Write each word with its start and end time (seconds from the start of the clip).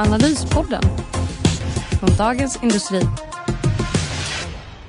Analyspodden 0.00 0.82
från 2.00 2.16
Dagens 2.18 2.62
Industri. 2.62 3.00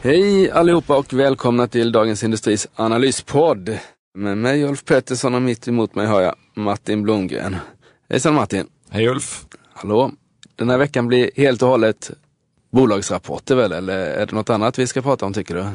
Hej 0.01 0.51
allihopa 0.51 0.97
och 0.97 1.13
välkomna 1.13 1.67
till 1.67 1.91
Dagens 1.91 2.23
Industris 2.23 2.67
analyspodd. 2.75 3.77
Med 4.17 4.37
mig 4.37 4.63
Ulf 4.63 4.85
Pettersson 4.85 5.35
och 5.35 5.41
mitt 5.41 5.67
emot 5.67 5.95
mig 5.95 6.07
har 6.07 6.21
jag 6.21 6.35
Martin 6.55 7.03
Blomgren. 7.03 7.55
Hejsan 8.09 8.33
Martin! 8.33 8.67
Hej 8.89 9.07
Ulf! 9.07 9.45
Hallå! 9.73 10.11
Den 10.55 10.69
här 10.69 10.77
veckan 10.77 11.07
blir 11.07 11.31
helt 11.35 11.61
och 11.61 11.69
hållet 11.69 12.11
bolagsrapporter 12.71 13.55
väl, 13.55 13.71
eller 13.71 13.97
är 13.97 14.25
det 14.25 14.35
något 14.35 14.49
annat 14.49 14.79
vi 14.79 14.87
ska 14.87 15.01
prata 15.01 15.25
om 15.25 15.33
tycker 15.33 15.55
du? 15.55 15.65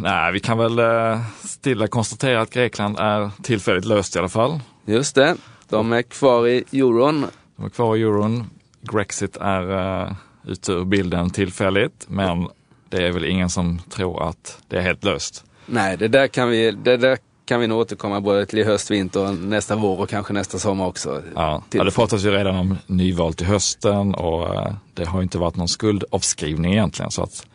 Nej, 0.00 0.32
vi 0.32 0.40
kan 0.40 0.58
väl 0.58 0.78
eh, 0.78 1.20
stilla 1.44 1.86
konstatera 1.86 2.40
att 2.40 2.50
Grekland 2.50 2.98
är 2.98 3.30
tillfälligt 3.42 3.84
löst 3.84 4.16
i 4.16 4.18
alla 4.18 4.28
fall. 4.28 4.60
Just 4.84 5.14
det, 5.14 5.36
de 5.68 5.92
är 5.92 6.02
kvar 6.02 6.48
i 6.48 6.64
euron. 6.72 7.26
De 7.60 7.66
är 7.66 7.70
kvar 7.70 7.96
i 7.96 8.02
euron. 8.02 8.50
Grexit 8.80 9.36
är 9.36 9.70
uh, 9.70 10.12
ute 10.46 10.72
ur 10.72 10.84
bilden 10.84 11.30
tillfälligt, 11.30 12.06
men 12.08 12.48
det 12.88 13.06
är 13.06 13.12
väl 13.12 13.24
ingen 13.24 13.50
som 13.50 13.78
tror 13.78 14.28
att 14.28 14.58
det 14.68 14.76
är 14.76 14.80
helt 14.80 15.04
löst. 15.04 15.44
Nej, 15.66 15.96
det 15.96 16.08
där 16.08 16.26
kan 16.26 16.48
vi, 16.48 16.70
det 16.70 16.96
där 16.96 17.18
kan 17.44 17.60
vi 17.60 17.66
nog 17.66 17.78
återkomma 17.78 18.20
både 18.20 18.46
till 18.46 18.66
höst, 18.66 18.90
vinter, 18.90 19.32
nästa 19.32 19.76
vår 19.76 20.00
och 20.00 20.08
kanske 20.08 20.32
nästa 20.32 20.58
sommar 20.58 20.86
också. 20.86 21.22
Ja, 21.34 21.62
ja 21.70 21.84
det 21.84 21.90
pratas 21.90 22.24
ju 22.24 22.30
redan 22.30 22.56
om 22.56 22.76
nyval 22.86 23.34
till 23.34 23.46
hösten 23.46 24.14
och 24.14 24.54
uh, 24.54 24.74
det 24.94 25.04
har 25.04 25.22
inte 25.22 25.38
varit 25.38 25.56
någon 25.56 25.68
skuldavskrivning 25.68 26.72
egentligen. 26.72 27.10
Så 27.10 27.22
att, 27.22 27.46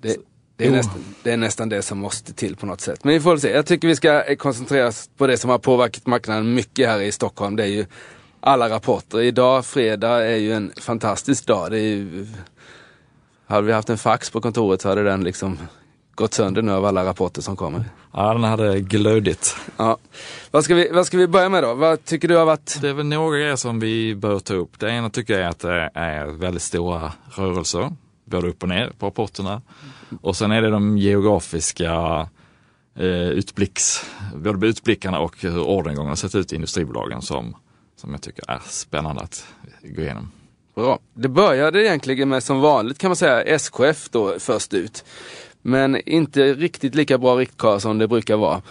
det, 0.00 0.16
det 0.56 0.66
är, 0.66 0.70
nästan, 0.70 1.04
det 1.22 1.32
är, 1.32 1.36
nästan, 1.36 1.68
det 1.68 1.82
som 1.82 1.98
måste 1.98 2.32
till 2.32 2.56
på 2.56 2.66
något 2.66 2.80
sätt. 2.80 3.04
Men 3.04 3.14
vi 3.14 3.20
får 3.20 3.30
väl 3.30 3.40
se. 3.40 3.50
Jag 3.50 3.66
tycker 3.66 3.88
vi 3.88 3.96
ska 3.96 4.36
koncentrera 4.36 4.88
oss 4.88 5.10
på 5.16 5.26
det 5.26 5.36
som 5.36 5.50
har 5.50 5.58
påverkat 5.58 6.06
marknaden 6.06 6.54
mycket 6.54 6.88
här 6.88 7.00
i 7.00 7.12
Stockholm. 7.12 7.56
Det 7.56 7.62
är 7.62 7.68
ju 7.68 7.86
alla 8.40 8.68
rapporter. 8.68 9.20
Idag, 9.20 9.66
fredag, 9.66 10.26
är 10.26 10.36
ju 10.36 10.52
en 10.52 10.72
fantastisk 10.80 11.46
dag. 11.46 11.70
Det 11.70 11.80
ju, 11.80 12.26
hade 13.46 13.66
vi 13.66 13.72
haft 13.72 13.90
en 13.90 13.98
fax 13.98 14.30
på 14.30 14.40
kontoret 14.40 14.82
så 14.82 14.88
hade 14.88 15.02
den 15.02 15.24
liksom 15.24 15.58
gått 16.14 16.34
sönder 16.34 16.62
nu 16.62 16.72
av 16.72 16.84
alla 16.84 17.04
rapporter 17.04 17.42
som 17.42 17.56
kommer. 17.56 17.84
Ja, 18.12 18.32
den 18.32 18.44
hade 18.44 18.80
glödit. 18.80 19.56
Ja. 19.76 19.96
Vad 20.50 20.64
ska, 20.64 20.74
vi, 20.74 20.88
vad 20.92 21.06
ska 21.06 21.18
vi 21.18 21.26
börja 21.26 21.48
med 21.48 21.62
då? 21.62 21.74
Vad 21.74 22.04
tycker 22.04 22.28
du 22.28 22.36
har 22.36 22.44
varit? 22.44 22.78
Det 22.80 22.88
är 22.88 22.92
väl 22.92 23.06
några 23.06 23.38
grejer 23.38 23.56
som 23.56 23.80
vi 23.80 24.14
bör 24.14 24.38
ta 24.38 24.54
upp. 24.54 24.78
Det 24.78 24.90
ena 24.90 25.10
tycker 25.10 25.34
jag 25.34 25.42
är 25.42 25.48
att 25.48 25.58
det 25.58 25.90
är 25.94 26.26
väldigt 26.26 26.62
stora 26.62 27.12
rörelser, 27.30 27.92
både 28.24 28.48
upp 28.48 28.62
och 28.62 28.68
ner 28.68 28.92
på 28.98 29.06
rapporterna. 29.06 29.62
Och 30.20 30.36
sen 30.36 30.52
är 30.52 30.62
det 30.62 30.70
de 30.70 30.98
geografiska 30.98 31.92
eh, 32.96 33.28
utblicks, 33.28 34.04
både 34.34 34.66
utblickarna 34.66 35.18
och 35.18 35.34
hur 35.40 35.60
orderingången 35.60 36.08
har 36.08 36.16
sett 36.16 36.34
ut 36.34 36.52
i 36.52 36.54
industribolagen 36.56 37.22
som 37.22 37.54
som 38.00 38.12
jag 38.12 38.22
tycker 38.22 38.50
är 38.50 38.60
spännande 38.66 39.22
att 39.22 39.46
gå 39.82 40.02
igenom. 40.02 40.30
Bra. 40.74 40.98
Det 41.14 41.28
började 41.28 41.84
egentligen 41.84 42.28
med 42.28 42.42
som 42.42 42.60
vanligt 42.60 42.98
kan 42.98 43.08
man 43.10 43.16
säga 43.16 43.42
SKF 43.42 44.08
då 44.08 44.38
först 44.38 44.74
ut. 44.74 45.04
Men 45.62 46.08
inte 46.08 46.54
riktigt 46.54 46.94
lika 46.94 47.18
bra 47.18 47.36
riktkar 47.36 47.78
som 47.78 47.98
det 47.98 48.08
brukar 48.08 48.36
vara. 48.36 48.62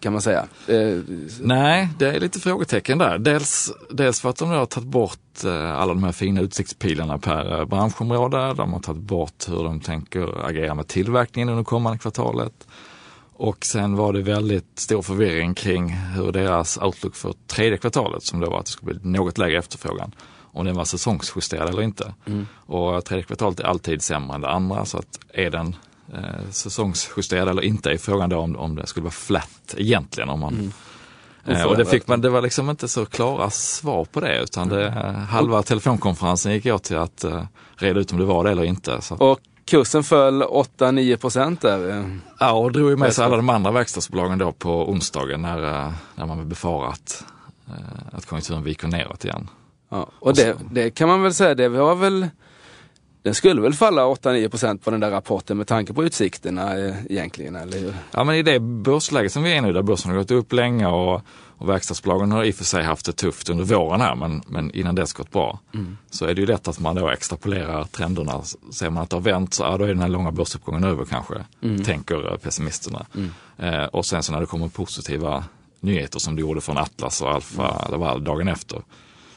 Kan 0.00 0.12
man 0.12 0.22
säga. 0.22 0.46
Eh, 0.68 0.98
Nej, 1.40 1.88
det 1.98 2.06
är 2.06 2.20
lite 2.20 2.40
frågetecken 2.40 2.98
där. 2.98 3.18
Dels, 3.18 3.72
dels 3.90 4.20
för 4.20 4.30
att 4.30 4.36
de 4.36 4.48
har 4.48 4.66
tagit 4.66 4.88
bort 4.88 5.44
eh, 5.44 5.74
alla 5.74 5.94
de 5.94 6.04
här 6.04 6.12
fina 6.12 6.40
utsiktspilarna 6.40 7.18
per 7.18 7.58
eh, 7.58 7.64
branschområde. 7.64 8.54
De 8.54 8.72
har 8.72 8.80
tagit 8.80 9.02
bort 9.02 9.48
hur 9.48 9.64
de 9.64 9.80
tänker 9.80 10.46
agera 10.46 10.74
med 10.74 10.88
tillverkningen 10.88 11.48
under 11.48 11.64
kommande 11.64 11.98
kvartalet. 11.98 12.66
Och 13.36 13.64
sen 13.64 13.96
var 13.96 14.12
det 14.12 14.22
väldigt 14.22 14.78
stor 14.78 15.02
förvirring 15.02 15.54
kring 15.54 15.88
hur 15.88 16.32
deras 16.32 16.78
outlook 16.78 17.14
för 17.14 17.34
tredje 17.46 17.78
kvartalet, 17.78 18.22
som 18.22 18.40
då 18.40 18.50
var 18.50 18.58
att 18.58 18.66
det 18.66 18.72
skulle 18.72 18.94
bli 18.94 19.10
något 19.10 19.38
lägre 19.38 19.58
efterfrågan, 19.58 20.14
om 20.40 20.66
den 20.66 20.76
var 20.76 20.84
säsongsjusterad 20.84 21.68
eller 21.68 21.82
inte. 21.82 22.14
Mm. 22.26 22.46
Och 22.66 23.04
tredje 23.04 23.24
kvartalet 23.24 23.60
är 23.60 23.64
alltid 23.64 24.02
sämre 24.02 24.34
än 24.34 24.40
det 24.40 24.50
andra, 24.50 24.84
så 24.84 24.98
att 24.98 25.18
är 25.32 25.50
den 25.50 25.76
eh, 26.14 26.50
säsongsjusterad 26.50 27.48
eller 27.48 27.62
inte 27.62 27.90
är 27.90 27.98
frågan 27.98 28.30
då 28.30 28.38
om, 28.38 28.56
om 28.56 28.74
det 28.74 28.86
skulle 28.86 29.04
vara 29.04 29.12
flat 29.12 29.74
egentligen. 29.76 30.28
Om 30.28 30.40
man, 30.40 30.54
mm. 30.54 30.72
Eh, 31.46 31.64
och 31.64 31.76
det, 31.76 31.84
fick 31.84 32.08
man, 32.08 32.20
det 32.20 32.30
var 32.30 32.42
liksom 32.42 32.70
inte 32.70 32.88
så 32.88 33.06
klara 33.06 33.50
svar 33.50 34.04
på 34.04 34.20
det 34.20 34.42
utan 34.42 34.68
det, 34.68 34.88
mm. 34.88 35.14
halva 35.14 35.62
telefonkonferensen 35.62 36.52
gick 36.52 36.66
åt 36.66 36.82
till 36.82 36.96
att 36.96 37.24
uh, 37.24 37.42
reda 37.76 38.00
ut 38.00 38.12
om 38.12 38.18
det 38.18 38.24
var 38.24 38.44
det 38.44 38.50
eller 38.50 38.64
inte. 38.64 39.00
Så. 39.00 39.14
Och 39.14 39.38
kursen 39.64 40.04
föll 40.04 40.42
8-9 40.42 41.16
procent 41.16 41.60
där. 41.60 42.10
Ja, 42.40 42.52
och 42.52 42.72
drog 42.72 42.90
ju 42.90 42.96
med 42.96 43.14
sig 43.14 43.24
alla 43.24 43.36
de 43.36 43.48
andra 43.48 43.70
verkstadsbolagen 43.70 44.38
då 44.38 44.52
på 44.52 44.90
onsdagen 44.90 45.42
när, 45.42 45.86
eh, 45.86 45.92
när 46.14 46.26
man 46.26 46.48
befarat 46.48 47.24
eh, 47.68 48.16
att 48.16 48.26
konjunkturen 48.26 48.62
viker 48.64 48.88
neråt 48.88 49.24
igen. 49.24 49.50
Ja, 49.88 50.08
och, 50.18 50.26
och 50.26 50.34
det, 50.34 50.56
det, 50.70 50.90
kan 50.90 51.08
man 51.08 51.22
väl 51.22 51.34
säga, 51.34 51.54
det 51.54 51.68
var 51.68 51.94
väl 51.94 52.28
den 53.24 53.34
skulle 53.34 53.60
väl 53.60 53.74
falla 53.74 54.02
8-9 54.02 54.48
procent 54.48 54.84
på 54.84 54.90
den 54.90 55.00
där 55.00 55.10
rapporten 55.10 55.56
med 55.56 55.66
tanke 55.66 55.92
på 55.92 56.04
utsikterna 56.04 56.78
eh, 56.78 56.94
egentligen, 57.08 57.56
eller 57.56 57.78
hur? 57.78 57.94
Ja, 58.10 58.24
men 58.24 58.34
i 58.34 58.42
det 58.42 58.60
börsläget 58.60 59.32
som 59.32 59.42
vi 59.42 59.56
är 59.56 59.62
nu, 59.62 59.72
där 59.72 59.82
börsen 59.82 60.10
har 60.10 60.18
gått 60.18 60.30
upp 60.30 60.52
länge 60.52 60.86
och 60.86 61.22
och 61.64 61.70
verkstadsbolagen 61.70 62.32
har 62.32 62.44
i 62.44 62.50
och 62.50 62.54
för 62.54 62.64
sig 62.64 62.84
haft 62.84 63.06
det 63.06 63.12
tufft 63.12 63.50
under 63.50 63.64
våren 63.64 64.00
här 64.00 64.14
men, 64.14 64.42
men 64.46 64.70
innan 64.70 64.94
dess 64.94 65.12
gått 65.12 65.30
bra. 65.30 65.58
Mm. 65.74 65.96
Så 66.10 66.26
är 66.26 66.34
det 66.34 66.40
ju 66.40 66.46
lätt 66.46 66.68
att 66.68 66.80
man 66.80 66.96
då 66.96 67.08
extrapolerar 67.08 67.84
trenderna. 67.84 68.42
Ser 68.72 68.90
man 68.90 69.02
att 69.02 69.10
det 69.10 69.16
har 69.16 69.20
vänt 69.20 69.54
så 69.54 69.62
ja, 69.62 69.76
då 69.76 69.84
är 69.84 69.88
den 69.88 70.00
här 70.00 70.08
långa 70.08 70.32
börsuppgången 70.32 70.84
över 70.84 71.04
kanske, 71.04 71.34
mm. 71.62 71.84
tänker 71.84 72.36
pessimisterna. 72.36 73.06
Mm. 73.14 73.30
Eh, 73.58 73.84
och 73.84 74.06
sen 74.06 74.22
så 74.22 74.32
när 74.32 74.40
det 74.40 74.46
kommer 74.46 74.68
positiva 74.68 75.44
nyheter 75.80 76.18
som 76.18 76.36
det 76.36 76.40
gjorde 76.40 76.60
från 76.60 76.78
Atlas 76.78 77.22
och 77.22 77.30
Alfa 77.30 77.84
mm. 77.88 78.00
var 78.00 78.18
dagen 78.18 78.48
efter. 78.48 78.82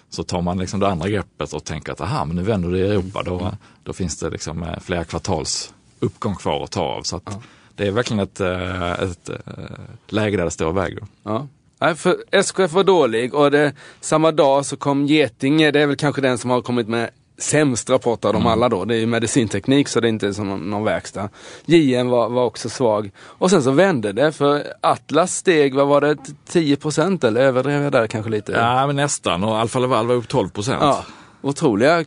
Så 0.10 0.24
tar 0.24 0.42
man 0.42 0.58
liksom 0.58 0.80
det 0.80 0.88
andra 0.88 1.10
greppet 1.10 1.54
och 1.54 1.64
tänker 1.64 1.92
att 1.92 2.02
aha, 2.02 2.26
men 2.26 2.36
nu 2.36 2.44
vänder 2.44 2.70
det 2.70 2.80
i 2.80 2.90
Europa. 2.90 3.24
Då, 3.24 3.40
mm. 3.40 3.56
då 3.84 3.94
finns 3.94 4.20
det 4.20 4.30
liksom 4.30 4.64
eh, 4.64 4.80
flera 4.80 5.04
kvartals 5.04 5.74
uppgång 6.00 6.36
kvar 6.36 6.64
att 6.64 6.72
ta 6.72 6.82
av. 6.82 7.04
Så 7.04 7.16
att 7.16 7.24
ja. 7.26 7.42
det 7.76 7.88
är 7.88 7.92
verkligen 7.92 8.20
ett, 8.20 8.40
eh, 8.40 8.92
ett, 8.92 9.30
ett 9.30 9.30
eh, 9.30 9.64
läge 10.08 10.38
där 10.38 10.46
det 10.46 10.52
står 10.52 10.66
och 10.66 10.78
väger. 10.78 11.04
Ja. 11.24 11.48
Nej, 11.80 11.96
för 11.96 12.16
SKF 12.32 12.72
var 12.72 12.84
dålig 12.84 13.34
och 13.34 13.52
det, 13.52 13.74
samma 14.02 14.32
dag 14.32 14.66
så 14.66 14.78
kom 14.78 15.06
Getinge, 15.06 15.72
det 15.72 15.82
är 15.82 15.88
väl 15.88 15.96
kanske 15.96 16.22
den 16.22 16.38
som 16.38 16.50
har 16.50 16.62
kommit 16.62 16.88
med 16.88 17.10
sämst 17.38 17.90
rapport 17.90 18.26
av 18.26 18.34
dem 18.34 18.42
mm. 18.42 18.52
alla 18.52 18.70
då. 18.70 18.86
Det 18.86 18.96
är 18.96 19.00
ju 19.00 19.06
medicinteknik 19.06 19.88
så 19.88 20.00
det 20.00 20.08
är 20.08 20.10
inte 20.10 20.34
som 20.34 20.50
någon, 20.50 20.70
någon 20.70 20.84
verkstad. 20.84 21.30
JM 21.66 22.10
var, 22.10 22.30
var 22.30 22.46
också 22.46 22.70
svag. 22.70 23.12
Och 23.20 23.50
sen 23.50 23.64
så 23.64 23.72
vände 23.72 24.14
det 24.14 24.32
för 24.32 24.64
Atlas 24.82 25.36
steg, 25.36 25.76
vad 25.76 25.88
var 25.88 26.02
det, 26.02 26.18
10% 26.52 27.28
eller 27.28 27.42
överdrev 27.42 27.84
jag 27.84 27.92
där 27.92 28.08
kanske 28.08 28.32
lite? 28.32 28.52
Ja 28.52 28.88
men 28.88 28.96
nästan 28.96 29.44
och 29.44 29.58
Alfa 29.58 29.80
Laval 29.80 30.08
var 30.08 30.16
upp 30.16 30.28
12 30.28 30.50
Ja, 30.68 31.06
otroliga 31.42 32.06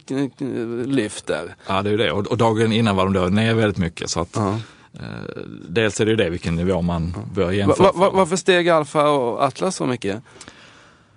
lyft 0.87 1.27
där. 1.27 1.55
Ja 1.67 1.83
det 1.83 1.89
är 1.89 1.91
ju 1.91 1.97
det 1.97 2.13
och, 2.13 2.27
och 2.27 2.37
dagen 2.37 2.73
innan 2.73 2.97
var 2.97 3.05
de 3.05 3.13
då 3.13 3.21
ner 3.21 3.55
väldigt 3.55 3.79
mycket 3.79 4.11
så 4.11 4.21
att 4.21 4.37
Eh, 4.37 4.57
dels 5.69 6.01
är 6.01 6.05
det 6.05 6.11
ju 6.11 6.17
det 6.17 6.31
vilken 6.31 6.57
nivå 6.57 6.83
man 6.83 7.17
bör 7.35 7.51
jämföra. 7.51 7.87
Va, 7.87 7.93
va, 7.95 8.11
varför 8.11 8.37
steg 8.37 8.69
Alfa 8.69 9.11
och 9.11 9.45
Atlas 9.45 9.77
så 9.77 9.87
mycket? 9.87 10.23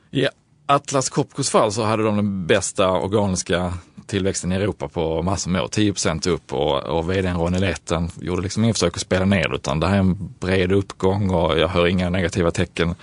Ja, 0.10 0.30
Atlas 0.66 1.10
Copcos 1.10 1.50
fall 1.50 1.72
så 1.72 1.84
hade 1.84 2.04
de 2.04 2.16
den 2.16 2.48
bästa 2.48 2.92
organiska 2.92 3.74
tillväxten 4.08 4.52
i 4.52 4.56
Europa 4.56 4.88
på 4.88 5.22
massor 5.22 5.52
med 5.52 5.62
år, 5.62 5.68
10 5.68 5.94
upp 6.26 6.54
och, 6.54 6.84
och 6.84 7.10
vdn 7.10 7.38
Ronny 7.38 7.60
Leten 7.60 8.10
gjorde 8.22 8.42
liksom 8.42 8.64
inget 8.64 8.76
försök 8.76 8.96
att 8.96 9.02
spela 9.02 9.26
ner 9.26 9.56
utan 9.56 9.80
det 9.80 9.88
här 9.88 9.96
är 9.96 10.00
en 10.00 10.34
bred 10.40 10.72
uppgång 10.72 11.30
och 11.30 11.60
jag 11.60 11.68
hör 11.68 11.88
inga 11.88 12.10
negativa 12.10 12.52
tecken 12.52 12.96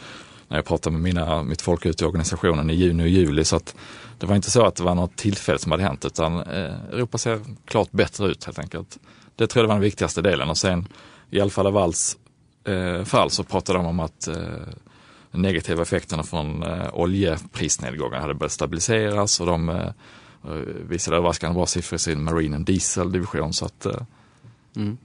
när 0.49 0.59
jag 0.59 0.65
pratar 0.65 0.91
med 0.91 1.01
mina, 1.01 1.43
mitt 1.43 1.63
folk 1.63 1.87
ute 1.87 2.05
i 2.05 2.07
organisationen 2.07 2.71
i 2.71 2.75
juni 2.75 3.03
och 3.03 3.09
juli. 3.09 3.45
Så 3.45 3.57
att 3.57 3.75
det 4.19 4.27
var 4.27 4.37
inte 4.37 4.51
så 4.51 4.67
att 4.67 4.77
det 4.77 4.83
var 4.83 4.95
något 4.95 5.17
tillfälligt 5.17 5.63
som 5.63 5.73
hade 5.73 5.85
hänt 5.85 6.05
utan 6.05 6.37
eh, 6.37 6.75
Europa 6.93 7.19
ser 7.19 7.41
klart 7.65 7.93
bättre 7.93 8.27
ut 8.27 8.45
helt 8.45 8.59
enkelt. 8.59 8.99
Det 9.37 9.47
tror 9.47 9.63
jag 9.63 9.69
var 9.69 9.75
den 9.75 9.83
viktigaste 9.83 10.23
delen 10.23 10.51
och 10.51 10.59
sen 10.59 10.89
i 11.31 11.41
alla 11.41 11.51
fall 11.51 11.65
Lavals 11.65 12.17
eh, 12.65 13.05
fall 13.05 13.31
så 13.31 13.45
pratade 13.45 13.79
de 13.79 13.87
om 13.87 14.01
att 14.01 14.29
eh, 14.29 14.37
negativa 15.31 15.83
effekterna 15.83 16.23
från 16.23 16.63
eh, 16.63 16.89
oljeprisnedgången 16.93 18.21
hade 18.21 18.35
börjat 18.35 18.53
stabiliseras 18.53 19.41
och 19.41 19.47
de 19.47 19.69
eh, 19.69 19.91
visade 20.89 21.17
överraskande 21.17 21.55
bra 21.55 21.67
siffror 21.67 21.97
i 21.97 21.99
sin 21.99 22.25
Marine 22.25 22.57
and 22.57 22.67
Diesel 22.67 23.13
division. 23.13 23.53
Så 23.53 23.65
att, 23.65 23.87
eh, 23.87 24.03
mm. 24.77 24.99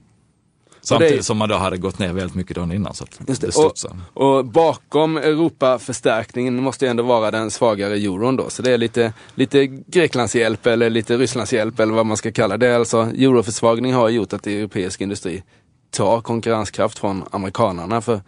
Samtidigt 0.86 1.24
som 1.24 1.36
man 1.36 1.48
då 1.48 1.54
hade 1.54 1.76
gått 1.76 1.98
ner 1.98 2.12
väldigt 2.12 2.34
mycket 2.34 2.56
dagen 2.56 2.72
innan. 2.72 2.94
Så 2.94 3.04
det. 3.18 3.40
det 3.40 3.52
studsade. 3.52 3.94
Och, 4.14 4.36
och 4.36 4.44
bakom 4.44 5.16
Europa-förstärkningen 5.16 6.62
måste 6.62 6.84
ju 6.84 6.90
ändå 6.90 7.02
vara 7.02 7.30
den 7.30 7.50
svagare 7.50 7.94
euron 7.94 8.36
då. 8.36 8.50
Så 8.50 8.62
det 8.62 8.72
är 8.72 8.78
lite, 8.78 9.12
lite 9.34 9.66
Greklandshjälp 9.66 10.66
eller 10.66 10.90
lite 10.90 11.16
Rysslandshjälp 11.16 11.80
eller 11.80 11.94
vad 11.94 12.06
man 12.06 12.16
ska 12.16 12.32
kalla 12.32 12.56
det. 12.56 12.76
Alltså 12.76 12.98
euroförsvagning 12.98 13.94
har 13.94 14.08
gjort 14.08 14.32
att 14.32 14.46
europeisk 14.46 15.00
industri 15.00 15.42
tar 15.90 16.20
konkurrenskraft 16.20 16.98
från 16.98 17.24
amerikanarna. 17.30 18.00
För 18.00 18.20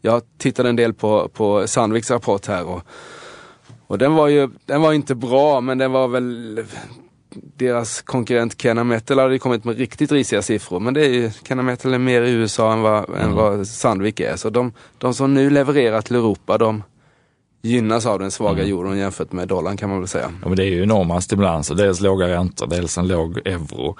jag 0.00 0.22
tittade 0.38 0.68
en 0.68 0.76
del 0.76 0.94
på, 0.94 1.28
på 1.28 1.68
Sandviks 1.68 2.10
rapport 2.10 2.46
här 2.46 2.64
och, 2.64 2.82
och 3.86 3.98
den 3.98 4.14
var 4.14 4.28
ju 4.28 4.50
den 4.66 4.82
var 4.82 4.92
inte 4.92 5.14
bra 5.14 5.60
men 5.60 5.78
den 5.78 5.92
var 5.92 6.08
väl 6.08 6.64
deras 7.34 8.02
konkurrent 8.02 8.62
Kenna 8.62 8.84
Metal 8.84 9.18
hade 9.18 9.38
kommit 9.38 9.64
med 9.64 9.78
riktigt 9.78 10.12
risiga 10.12 10.42
siffror. 10.42 10.80
Men 10.80 10.94
det 10.94 11.06
är 11.06 11.08
ju, 11.08 11.30
Kenna 11.48 11.62
Metal 11.62 11.94
är 11.94 11.98
mer 11.98 12.22
i 12.22 12.30
USA 12.30 12.72
än 12.72 12.82
vad, 12.82 13.10
än 13.16 13.34
vad 13.34 13.68
Sandvik 13.68 14.20
är. 14.20 14.36
Så 14.36 14.50
de, 14.50 14.72
de 14.98 15.14
som 15.14 15.34
nu 15.34 15.50
levererar 15.50 16.00
till 16.00 16.16
Europa, 16.16 16.58
de 16.58 16.82
gynnas 17.62 18.06
av 18.06 18.18
den 18.18 18.30
svaga 18.30 18.62
euron 18.62 18.98
jämfört 18.98 19.32
med 19.32 19.48
dollarn 19.48 19.76
kan 19.76 19.90
man 19.90 19.98
väl 19.98 20.08
säga. 20.08 20.32
Ja, 20.42 20.48
men 20.48 20.56
det 20.56 20.64
är 20.64 20.70
ju 20.70 20.82
enorma 20.82 21.20
stimulanser. 21.20 21.74
Dels 21.74 22.00
låga 22.00 22.28
räntor, 22.28 22.66
dels 22.66 22.98
en 22.98 23.08
låg 23.08 23.38
euro 23.44 23.96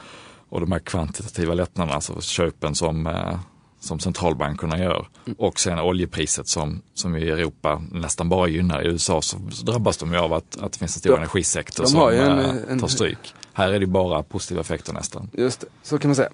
och 0.49 0.61
de 0.61 0.73
här 0.73 0.79
kvantitativa 0.79 1.55
lättnaderna, 1.55 1.95
alltså 1.95 2.21
köpen 2.21 2.75
som, 2.75 3.07
eh, 3.07 3.39
som 3.83 3.99
centralbankerna 3.99 4.79
gör. 4.79 5.07
Och 5.39 5.61
sen 5.61 5.79
oljepriset 5.79 6.49
som, 6.49 6.83
som 6.95 7.17
i 7.17 7.29
Europa 7.31 7.83
nästan 7.93 8.29
bara 8.29 8.49
gynnar. 8.49 8.83
I 8.83 8.87
USA 8.89 9.23
så, 9.23 9.37
drabbas 9.65 9.97
de 9.97 10.13
ju 10.13 10.19
av 10.19 10.33
att, 10.33 10.57
att 10.63 10.73
det 10.73 10.79
finns 10.79 10.97
en 10.97 11.01
stor 11.01 11.11
De- 11.11 11.17
energisektor 11.17 11.85
som 11.85 12.01
en- 12.09 12.39
eh, 12.39 12.55
en- 12.71 12.81
tar 12.81 12.89
stryk. 12.89 13.35
Här 13.53 13.73
är 13.73 13.81
det 13.81 13.87
bara 13.87 14.23
positiva 14.23 14.61
effekter 14.61 14.93
nästan. 14.93 15.31
Just 15.33 15.61
det, 15.61 15.67
så 15.83 15.99
kan 15.99 16.09
man 16.09 16.17
säga. 16.17 16.29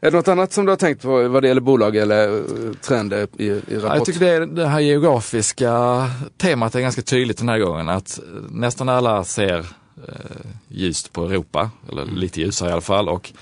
Är 0.00 0.10
det 0.10 0.16
något 0.16 0.28
annat 0.28 0.52
som 0.52 0.64
du 0.64 0.72
har 0.72 0.76
tänkt 0.76 1.02
på 1.02 1.28
vad 1.28 1.42
det 1.42 1.48
gäller 1.48 1.60
bolag 1.60 1.96
eller 1.96 2.36
eh, 2.38 2.72
trender 2.72 3.28
i, 3.38 3.46
i 3.46 3.50
rapport? 3.54 3.82
Ja, 3.82 3.96
jag 3.96 4.04
tycker 4.04 4.20
det, 4.20 4.30
är- 4.30 4.46
det 4.46 4.66
här 4.66 4.80
geografiska 4.80 6.06
temat 6.38 6.74
är 6.74 6.80
ganska 6.80 7.02
tydligt 7.02 7.38
den 7.38 7.48
här 7.48 7.58
gången. 7.58 7.88
Att 7.88 8.18
eh, 8.18 8.24
nästan 8.50 8.88
alla 8.88 9.24
ser 9.24 9.58
eh, 10.08 10.14
ljust 10.68 11.12
på 11.12 11.24
Europa, 11.24 11.70
eller 11.88 12.04
lite 12.04 12.40
ljusare 12.40 12.68
i 12.68 12.72
alla 12.72 12.80
fall. 12.80 13.08
Och 13.08 13.32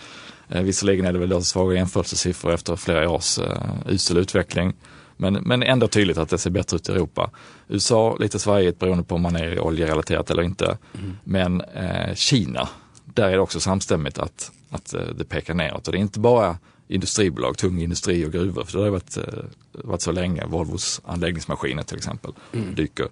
eh, 0.50 0.62
visserligen 0.62 1.06
är 1.06 1.12
det 1.12 1.19
väl 1.19 1.29
då 1.29 1.41
svaga 1.41 1.76
jämförelsesiffror 1.76 2.52
efter 2.52 2.76
flera 2.76 3.11
års 3.11 3.38
eh, 3.38 3.62
usel 3.88 4.17
utveckling. 4.17 4.73
Men, 5.17 5.35
men 5.35 5.62
ändå 5.62 5.88
tydligt 5.88 6.19
att 6.19 6.29
det 6.29 6.38
ser 6.38 6.50
bättre 6.50 6.76
ut 6.76 6.88
i 6.88 6.93
Europa. 6.93 7.31
USA 7.69 8.17
lite 8.20 8.38
svajigt 8.38 8.79
beroende 8.79 9.05
på 9.05 9.14
om 9.14 9.23
man 9.23 9.37
är 9.37 9.61
oljerelaterat 9.61 10.31
eller 10.31 10.43
inte. 10.43 10.79
Men 11.25 11.61
eh, 11.61 12.14
Kina, 12.14 12.69
där 13.05 13.29
är 13.29 13.32
det 13.32 13.41
också 13.41 13.61
samstämmigt 13.61 14.19
att, 14.19 14.52
att 14.70 14.94
eh, 14.94 15.00
det 15.19 15.25
pekar 15.25 15.55
neråt. 15.55 15.87
Och 15.87 15.93
det 15.93 15.99
är 15.99 16.00
inte 16.00 16.20
bara 16.20 16.58
industribolag, 16.88 17.58
tung 17.58 17.82
industri 17.82 18.26
och 18.26 18.32
gruvor, 18.32 18.64
för 18.64 18.79
det 18.79 18.85
har 18.85 18.91
varit, 18.91 19.17
eh, 19.17 19.25
varit 19.73 20.02
så 20.02 20.12
länge. 20.12 20.47
Volvos 20.47 21.00
anläggningsmaskiner 21.05 21.82
till 21.82 21.97
exempel 21.97 22.32
dyker. 22.75 23.08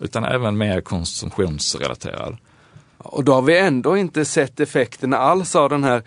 Utan 0.00 0.24
även 0.24 0.58
mer 0.58 0.80
konsumtionsrelaterad. 0.80 2.36
Och 2.98 3.24
då 3.24 3.32
har 3.32 3.42
vi 3.42 3.58
ändå 3.58 3.96
inte 3.96 4.24
sett 4.24 4.60
effekterna 4.60 5.18
alls 5.18 5.56
av 5.56 5.70
den 5.70 5.84
här 5.84 6.02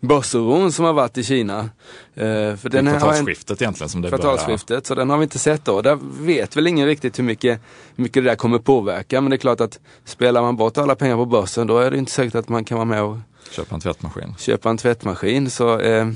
börsoron 0.00 0.72
som 0.72 0.84
har 0.84 0.92
varit 0.92 1.18
i 1.18 1.24
Kina. 1.24 1.58
Eh, 1.58 1.66
för 2.14 2.68
Det 2.68 2.78
är 2.78 2.82
har 2.82 2.92
en, 2.92 2.98
kvartalsskiftet 3.00 3.62
egentligen 3.62 3.88
som 3.88 4.02
det 4.02 4.10
börjar. 4.10 4.22
kvartalsskiftet, 4.22 4.86
så 4.86 4.94
den 4.94 5.10
har 5.10 5.18
vi 5.18 5.22
inte 5.22 5.38
sett 5.38 5.64
då. 5.64 5.82
Där 5.82 5.98
vet 6.20 6.56
väl 6.56 6.66
ingen 6.66 6.86
riktigt 6.86 7.18
hur 7.18 7.24
mycket, 7.24 7.60
hur 7.96 8.02
mycket 8.02 8.24
det 8.24 8.30
där 8.30 8.36
kommer 8.36 8.58
påverka. 8.58 9.20
Men 9.20 9.30
det 9.30 9.36
är 9.36 9.38
klart 9.38 9.60
att 9.60 9.78
spelar 10.04 10.42
man 10.42 10.56
bort 10.56 10.78
alla 10.78 10.94
pengar 10.94 11.16
på 11.16 11.26
börsen 11.26 11.66
då 11.66 11.78
är 11.78 11.90
det 11.90 11.98
inte 11.98 12.12
säkert 12.12 12.34
att 12.34 12.48
man 12.48 12.64
kan 12.64 12.78
vara 12.78 12.84
med 12.84 13.02
och 13.02 13.16
Köpa 13.50 13.74
en 13.74 13.80
tvättmaskin. 13.80 14.34
köpa 14.38 14.70
en 14.70 14.76
tvättmaskin. 14.76 15.50
Så 15.50 15.78
eh, 15.80 16.06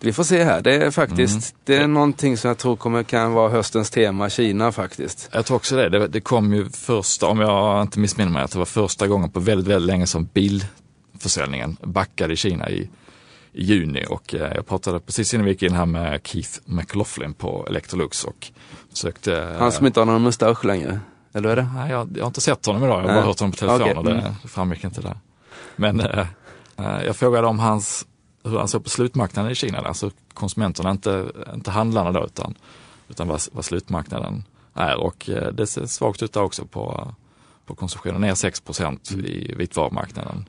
vi 0.00 0.12
får 0.12 0.24
se 0.24 0.44
här. 0.44 0.62
Det 0.62 0.74
är 0.74 0.90
faktiskt, 0.90 1.54
Mm. 1.54 1.60
det 1.64 1.76
är 1.76 1.86
någonting 1.86 2.36
som 2.36 2.48
jag 2.48 2.58
tror 2.58 2.76
kommer, 2.76 3.02
kan 3.02 3.32
vara 3.32 3.50
höstens 3.50 3.90
tema, 3.90 4.30
Kina 4.30 4.72
faktiskt. 4.72 5.28
Jag 5.32 5.46
tror 5.46 5.56
också 5.56 5.76
det. 5.76 5.88
det. 5.88 6.08
Det 6.08 6.20
kom 6.20 6.54
ju 6.54 6.70
första, 6.70 7.26
om 7.26 7.40
jag 7.40 7.82
inte 7.82 7.98
missminner 7.98 8.32
mig, 8.32 8.42
att 8.42 8.50
det 8.50 8.58
var 8.58 8.66
första 8.66 9.06
gången 9.06 9.30
på 9.30 9.40
väldigt, 9.40 9.66
väldigt 9.66 9.86
länge 9.86 10.06
som 10.06 10.28
bilförsäljningen 10.34 11.76
backade 11.82 12.32
i 12.32 12.36
Kina 12.36 12.70
i, 12.70 12.90
i 13.52 13.64
juni. 13.64 14.04
Och 14.08 14.34
eh, 14.34 14.52
jag 14.54 14.66
pratade 14.66 15.00
precis 15.00 15.34
innan 15.34 15.44
vi 15.44 15.50
gick 15.52 15.62
in 15.62 15.74
här 15.74 15.86
med 15.86 16.20
Keith 16.24 16.50
McLaughlin 16.64 17.34
på 17.34 17.66
Electrolux 17.68 18.24
och 18.24 18.46
försökte... 18.90 19.56
Han 19.58 19.72
som 19.72 19.86
inte 19.86 20.00
har 20.00 20.04
någon 20.06 20.22
mustasch 20.22 20.64
längre. 20.64 21.00
Eller 21.34 21.48
är 21.48 21.56
det? 21.56 21.68
Nej, 21.74 21.90
jag, 21.90 22.08
jag 22.16 22.22
har 22.22 22.26
inte 22.26 22.40
sett 22.40 22.66
honom 22.66 22.84
idag, 22.84 23.02
jag 23.02 23.08
har 23.08 23.14
bara 23.14 23.24
hört 23.24 23.40
honom 23.40 23.52
på 23.52 23.58
telefon 23.58 23.82
Okej, 23.82 23.94
och 23.94 24.04
det 24.04 24.12
mm. 24.12 24.32
framgick 24.44 24.84
inte 24.84 25.00
där. 25.00 25.16
Men 25.76 26.00
eh, 26.00 26.26
eh, 26.76 27.02
jag 27.06 27.16
frågade 27.16 27.46
om 27.46 27.58
hans, 27.58 28.06
hur 28.48 28.58
han 28.58 28.68
såg 28.68 28.84
på 28.84 28.90
slutmarknaden 28.90 29.52
i 29.52 29.54
Kina, 29.54 29.78
alltså 29.78 30.10
konsumenterna, 30.34 30.90
inte, 30.90 31.32
inte 31.54 31.70
handlarna 31.70 32.12
då, 32.12 32.24
utan, 32.24 32.54
utan 33.08 33.28
vad, 33.28 33.40
vad 33.52 33.64
slutmarknaden 33.64 34.44
är. 34.74 34.96
Och 34.96 35.30
eh, 35.30 35.52
det 35.52 35.66
ser 35.66 35.86
svagt 35.86 36.22
ut 36.22 36.32
där 36.32 36.42
också 36.42 36.64
på, 36.64 37.14
på 37.66 37.74
konsumtionen, 37.74 38.20
ner 38.20 38.34
6 38.34 38.62
Mm. 38.80 38.98
i 39.24 39.54
vitvarumarknaden. 39.56 40.44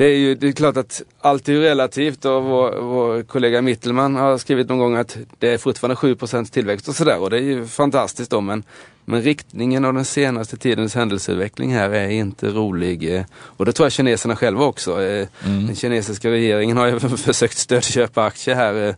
Det 0.00 0.06
är 0.06 0.16
ju 0.16 0.34
det 0.34 0.48
är 0.48 0.52
klart 0.52 0.76
att 0.76 1.02
allt 1.20 1.48
är 1.48 1.52
ju 1.52 1.60
relativt 1.60 2.24
och 2.24 2.44
vår, 2.44 2.80
vår 2.80 3.22
kollega 3.22 3.62
Mittelman 3.62 4.16
har 4.16 4.38
skrivit 4.38 4.68
någon 4.68 4.78
gång 4.78 4.96
att 4.96 5.18
det 5.38 5.48
är 5.48 5.58
fortfarande 5.58 5.96
7 5.96 6.16
tillväxt 6.50 6.88
och 6.88 6.94
sådär 6.94 7.20
och 7.20 7.30
det 7.30 7.36
är 7.36 7.42
ju 7.42 7.66
fantastiskt 7.66 8.30
då 8.30 8.40
men, 8.40 8.62
men 9.04 9.22
riktningen 9.22 9.84
av 9.84 9.94
den 9.94 10.04
senaste 10.04 10.56
tidens 10.56 10.94
händelseutveckling 10.94 11.74
här 11.74 11.90
är 11.90 12.08
inte 12.08 12.48
rolig 12.48 13.16
eh, 13.16 13.24
och 13.32 13.66
det 13.66 13.72
tror 13.72 13.84
jag 13.84 13.92
kineserna 13.92 14.36
själva 14.36 14.64
också. 14.64 15.02
Eh, 15.02 15.28
Den 15.44 15.76
kinesiska 15.76 16.30
regeringen 16.30 16.76
har 16.76 16.86
ju 16.86 16.98
försökt 17.16 17.58
stödköpa 17.58 18.24
aktier 18.24 18.54
här 18.54 18.88
eh, 18.88 18.94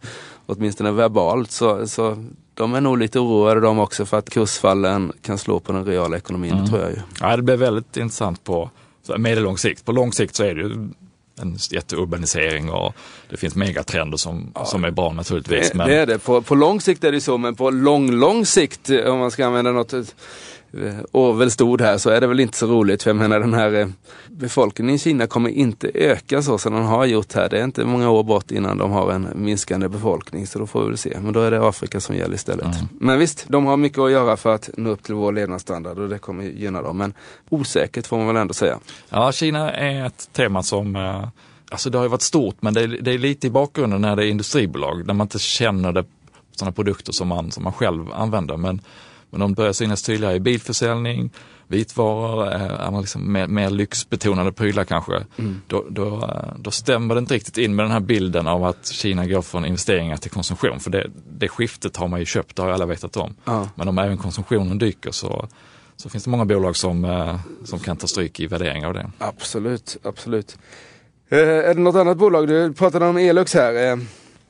åtminstone 0.47 0.93
verbalt 0.93 1.51
så, 1.51 1.87
så 1.87 2.25
de 2.55 2.75
är 2.75 2.81
nog 2.81 2.99
lite 2.99 3.19
oroade 3.19 3.61
de 3.61 3.79
också 3.79 4.07
för 4.07 4.19
att 4.19 4.31
kursfallen 4.31 5.13
kan 5.23 5.39
slå 5.39 5.61
på 5.61 5.73
den 5.73 5.85
reala 5.85 6.17
ekonomin, 6.17 6.57
det 6.63 6.67
tror 6.67 6.81
jag 6.81 6.91
ju. 6.91 6.99
Ja, 7.21 7.37
det 7.37 7.43
blir 7.43 7.57
väldigt 7.57 7.97
intressant 7.97 8.45
på 8.45 8.71
så 9.03 9.13
här 9.13 9.19
medellång 9.19 9.59
sikt. 9.59 9.85
På 9.85 9.93
lång 9.93 10.13
sikt 10.13 10.35
så 10.35 10.45
är 10.45 10.55
det 10.55 10.61
ju 10.61 10.89
en 11.41 11.57
jätteurbanisering 11.71 12.71
och 12.71 12.95
det 13.31 13.37
finns 13.37 13.57
megatrender 13.57 14.17
som, 14.17 14.53
som 14.65 14.85
är 14.85 14.91
bra 14.91 15.13
naturligtvis. 15.13 15.71
Det, 15.71 15.79
Men, 15.79 15.89
det 15.89 15.95
är 15.97 16.07
det. 16.07 16.19
På, 16.19 16.43
på 16.43 16.55
lång 16.55 16.81
sikt 16.81 17.05
är 17.05 17.13
det 17.13 17.21
så, 17.21 17.39
men 17.39 17.55
på 17.55 17.71
lång, 17.71 18.11
lång 18.11 18.47
sikt, 18.47 18.91
eh, 18.91 19.05
om 19.05 19.19
man 19.19 19.31
ska 19.31 19.47
använda 19.47 19.73
något 19.73 19.93
eh, 19.93 20.03
Orwell 21.13 21.51
stod 21.51 21.81
här, 21.81 21.99
så 21.99 22.11
är 22.11 22.21
det 22.21 22.27
väl 22.27 22.41
inte 22.41 22.59
så 22.59 22.67
roligt. 22.67 23.03
För 23.03 23.11
jag 23.11 23.17
menar 23.17 23.41
den 23.41 23.55
här 23.55 23.75
eh, 23.75 23.89
befolkningen 24.29 24.95
i 24.95 24.99
Kina 24.99 25.27
kommer 25.27 25.51
inte 25.51 25.91
öka 25.95 26.43
så 26.43 26.59
som 26.59 26.75
den 26.75 26.85
har 26.85 27.07
gjort 27.07 27.33
här. 27.33 27.49
Det 27.49 27.61
är 27.61 27.65
inte 27.65 27.85
många 27.85 28.11
år 28.11 28.23
bort 28.23 28.51
innan 28.51 28.79
de 28.79 28.91
har 28.91 29.13
en 29.13 29.29
minskande 29.35 29.89
befolkning, 29.89 30.47
så 30.47 30.59
då 30.59 30.67
får 30.67 30.83
vi 30.83 30.89
väl 30.89 30.99
se. 30.99 31.19
Men 31.21 31.33
då 31.33 31.41
är 31.41 31.51
det 31.51 31.69
Afrika 31.69 32.01
som 32.01 32.17
gäller 32.17 32.35
istället. 32.35 32.77
Men 33.01 33.19
visst, 33.19 33.45
de 33.49 33.67
har 33.67 33.77
mycket 33.77 33.99
att 33.99 34.11
göra 34.11 34.37
för 34.37 34.55
att 34.55 34.71
nå 34.77 34.91
upp 34.91 35.03
till 35.03 35.15
vår 35.15 35.33
levnadsstandard 35.33 35.99
och 35.99 36.09
det 36.09 36.19
kommer 36.19 36.45
gynna 36.45 36.83
dem. 36.83 36.97
Men 36.97 37.15
osäkert 37.49 38.07
får 38.07 38.17
man 38.17 38.27
väl 38.27 38.37
ändå 38.37 38.55
säga. 38.55 38.79
Ja, 39.09 39.33
Kina 39.33 39.73
är 39.73 40.07
ett 40.07 40.29
tema 40.33 40.63
som, 40.63 40.97
eh, 40.97 41.29
alltså 41.71 41.91
det 41.91 41.99
har 41.99 42.05
ju 42.05 42.11
varit 42.11 42.23
stort 42.23 42.57
men 42.61 42.75
det 42.75 42.81
är, 42.81 42.89
det 42.89 43.13
är 43.13 43.19
lite 43.19 43.47
i 43.47 43.51
bakgrunden 43.51 44.01
när 44.01 44.17
det 44.17 44.27
är 44.27 44.29
industribolag, 44.29 45.07
när 45.07 45.15
man 45.15 45.25
inte 45.25 45.39
känner 45.39 45.93
det, 45.93 46.05
sådana 46.57 46.73
produkter 46.73 47.13
som 47.13 47.29
man, 47.29 47.51
som 47.51 47.65
man 47.65 47.73
själv 47.73 48.13
använder. 48.13 48.57
Men, 48.57 48.81
men 49.33 49.41
de 49.41 49.55
börjar 49.55 49.73
synas 49.73 50.03
tydligare 50.03 50.35
i 50.35 50.41
bilförsäljning, 50.41 51.31
vitvaror, 51.67 53.01
liksom 53.01 53.33
mer, 53.33 53.47
mer 53.47 53.71
lyxbetonade 53.71 54.53
prylar 54.53 54.85
kanske. 54.85 55.25
Då, 55.67 55.85
då, 55.91 56.17
eh, 56.17 56.55
då 56.59 56.71
stämmer 56.71 57.15
det 57.15 57.19
inte 57.19 57.35
riktigt 57.35 57.59
in 57.59 57.75
med 57.75 57.85
den 57.85 57.93
här 57.93 58.01
bilden 58.01 58.47
av 58.47 58.65
att 58.65 58.87
Kina 58.87 59.27
går 59.27 59.43
från 59.43 59.65
investeringar 59.65 60.17
till 60.17 60.31
konsumtion. 60.31 60.81
För 60.81 60.91
det, 60.91 61.11
det 61.39 61.49
skiftet 61.49 61.97
har 61.97 62.09
man 62.09 62.21
ju 62.21 62.27
köpt, 62.27 62.57
det 62.57 62.63
har 62.63 62.69
ju 62.69 62.75
alla 62.75 62.87
vetat 62.87 63.17
om. 63.17 63.35
Ja. 63.45 63.69
Men 63.75 63.89
om 63.89 63.99
även 63.99 64.19
konsumtionen 64.19 64.79
dyker 64.79 65.11
så, 65.11 65.49
så 65.97 66.09
finns 66.09 66.25
det 66.25 66.31
många 66.31 66.45
bolag 66.45 66.77
som, 66.77 67.05
eh, 67.05 67.41
som 67.65 67.79
kan 67.79 67.97
ta 67.97 68.07
stryk 68.07 68.41
i 68.41 68.47
värdering 68.47 68.87
av 68.87 68.95
det. 68.95 69.11
Absolut, 69.19 69.97
absolut. 70.03 70.59
Eh, 71.29 71.39
är 71.39 71.75
det 71.75 71.81
något 71.81 71.97
annat 71.97 72.19
bolag? 72.19 72.49
Du 72.49 72.73
pratade 72.73 73.07
om 73.07 73.17
Elux 73.17 73.55
här. 73.55 73.91
Eh, 73.91 73.97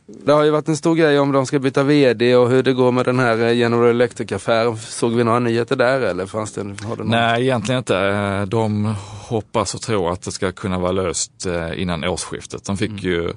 det 0.06 0.32
har 0.32 0.44
ju 0.44 0.50
varit 0.50 0.68
en 0.68 0.76
stor 0.76 0.94
grej 0.94 1.18
om 1.18 1.32
de 1.32 1.46
ska 1.46 1.58
byta 1.58 1.82
VD 1.82 2.36
och 2.36 2.50
hur 2.50 2.62
det 2.62 2.72
går 2.72 2.92
med 2.92 3.04
den 3.04 3.18
här 3.18 3.38
eh, 3.38 3.52
General 3.52 3.90
Electric-affären. 3.90 4.76
Såg 4.76 5.12
vi 5.12 5.24
några 5.24 5.38
nyheter 5.38 5.76
där 5.76 6.00
eller 6.00 6.26
fanns 6.26 6.52
det? 6.52 6.60
Har 6.60 6.96
någon? 6.96 7.08
Nej, 7.08 7.42
egentligen 7.42 7.78
inte. 7.78 7.98
Eh, 7.98 8.42
De 8.42 8.94
hoppas 9.28 9.74
och 9.74 9.80
tror 9.82 10.12
att 10.12 10.22
det 10.22 10.32
ska 10.32 10.52
kunna 10.52 10.78
vara 10.78 10.92
löst 10.92 11.46
eh, 11.46 11.82
innan 11.82 12.04
årsskiftet. 12.04 12.64
De 12.64 12.76
fick 12.76 13.02
ju 13.02 13.32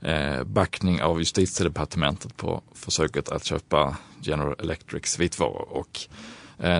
eh, 0.00 0.44
backning 0.44 1.02
av 1.02 1.18
justitiedepartementet 1.18 2.36
på 2.36 2.62
försöket 2.74 3.28
att 3.28 3.44
köpa 3.44 3.96
General 4.20 4.54
Electrics 4.58 5.18
vitvaror. 5.18 5.68
Och 5.70 6.00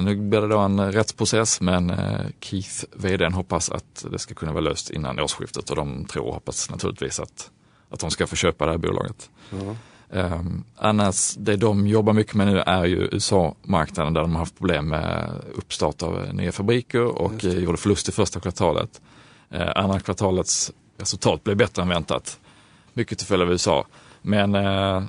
nu 0.03 0.17
blir 0.17 0.41
det 0.41 0.49
då 0.49 0.59
en 0.59 0.93
rättsprocess 0.93 1.61
men 1.61 1.93
Keith, 2.41 2.85
vdn, 2.93 3.33
hoppas 3.33 3.71
att 3.71 4.05
det 4.11 4.19
ska 4.19 4.35
kunna 4.35 4.53
vara 4.53 4.65
löst 4.65 4.91
innan 4.91 5.21
årsskiftet 5.21 5.71
och 5.71 5.77
de 5.77 6.05
tror 6.05 6.25
och 6.27 6.35
hoppas 6.35 6.71
naturligtvis 6.71 7.21
att, 7.21 7.51
att 7.91 8.01
de 8.01 8.11
ska 8.11 8.27
få 8.27 8.37
köpa 8.37 8.67
det 8.67 8.71
här 8.71 8.79
bolaget. 8.79 9.31
Um, 10.11 10.65
annars, 10.77 11.35
det 11.35 11.57
de 11.57 11.87
jobbar 11.87 12.13
mycket 12.13 12.35
med 12.35 12.47
nu 12.47 12.59
är 12.59 12.85
ju 12.85 13.09
USA-marknaden 13.13 14.15
där 14.15 14.21
de 14.21 14.33
har 14.33 14.39
haft 14.39 14.59
problem 14.59 14.89
med 14.89 15.31
uppstart 15.55 16.03
av 16.03 16.35
nya 16.35 16.53
fabriker 16.53 17.05
och 17.05 17.45
gjorde 17.45 17.79
förlust 17.79 18.09
i 18.09 18.13
första 18.13 18.41
kvartalet. 18.41 19.01
Eh, 19.51 19.69
andra 19.75 20.01
kvartalets 20.01 20.73
resultat 20.99 21.45
blev 21.45 21.57
bättre 21.57 21.83
än 21.83 21.89
väntat. 21.89 22.39
Mycket 22.93 23.19
till 23.19 23.27
följd 23.27 23.43
av 23.43 23.51
USA. 23.51 23.87
Men 24.23 24.55
eh, 24.55 25.03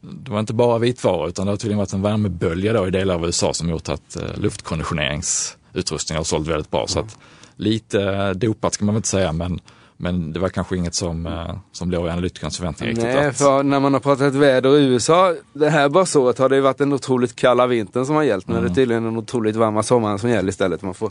det 0.00 0.30
var 0.30 0.40
inte 0.40 0.54
bara 0.54 0.78
vitvaror 0.78 1.28
utan 1.28 1.46
det 1.46 1.52
har 1.52 1.56
tydligen 1.56 1.78
varit 1.78 1.92
en 1.92 2.02
värmebölja 2.02 2.72
då 2.72 2.86
i 2.86 2.90
delar 2.90 3.14
av 3.14 3.24
USA 3.24 3.54
som 3.54 3.68
gjort 3.68 3.88
att 3.88 4.16
eh, 4.16 4.38
luftkonditioneringsutrustning 4.38 6.16
har 6.16 6.24
sålt 6.24 6.48
väldigt 6.48 6.70
bra. 6.70 6.80
Mm. 6.80 6.88
Så 6.88 7.00
att 7.00 7.18
lite 7.56 8.34
dopat 8.34 8.74
ska 8.74 8.84
man 8.84 8.94
väl 8.94 8.98
inte 8.98 9.08
säga 9.08 9.32
men 9.32 9.60
men 9.96 10.32
det 10.32 10.40
var 10.40 10.48
kanske 10.48 10.76
inget 10.76 10.94
som, 10.94 11.26
eh, 11.26 11.56
som 11.72 11.90
låg 11.90 12.06
i 12.06 12.10
analytikernas 12.10 12.56
förväntningar 12.56 12.90
riktigt. 12.90 13.14
Nej, 13.14 13.32
för 13.32 13.62
när 13.62 13.80
man 13.80 13.92
har 13.92 14.00
pratat 14.00 14.34
väder 14.34 14.78
i 14.78 14.84
USA, 14.84 15.34
det 15.52 15.70
här 15.70 15.88
basåret 15.88 16.38
har 16.38 16.48
det 16.48 16.60
varit 16.60 16.78
den 16.78 16.92
otroligt 16.92 17.36
kalla 17.36 17.66
vintern 17.66 18.06
som 18.06 18.14
har 18.14 18.22
gällt. 18.22 18.48
Men 18.48 18.56
mm. 18.56 18.66
det 18.66 18.72
är 18.72 18.74
tydligen 18.74 19.04
den 19.04 19.16
otroligt 19.16 19.56
varma 19.56 19.82
sommaren 19.82 20.18
som 20.18 20.30
gäller 20.30 20.48
istället. 20.48 20.82
Man 20.82 20.94
får 20.94 21.10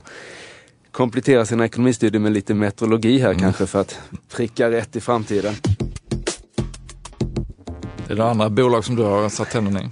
komplettera 0.91 1.45
sina 1.45 1.65
ekonomistudier 1.65 2.21
med 2.21 2.31
lite 2.31 2.53
meteorologi 2.53 3.19
här 3.19 3.29
mm. 3.29 3.41
kanske 3.41 3.65
för 3.65 3.81
att 3.81 3.99
pricka 4.35 4.71
rätt 4.71 4.95
i 4.95 5.01
framtiden. 5.01 5.53
Är 8.09 8.15
det 8.15 8.25
andra 8.25 8.49
bolag 8.49 8.85
som 8.85 8.95
du 8.95 9.03
har 9.03 9.29
satt 9.29 9.51
tänderna 9.51 9.81
i? 9.81 9.89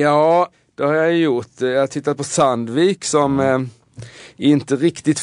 Ja, 0.00 0.48
det 0.74 0.84
har 0.84 0.94
jag 0.94 1.16
gjort. 1.16 1.60
Jag 1.60 1.80
har 1.80 1.86
tittat 1.86 2.16
på 2.16 2.24
Sandvik 2.24 3.04
som 3.04 3.40
eh, 3.40 3.58
inte 4.36 4.76
riktigt 4.76 5.22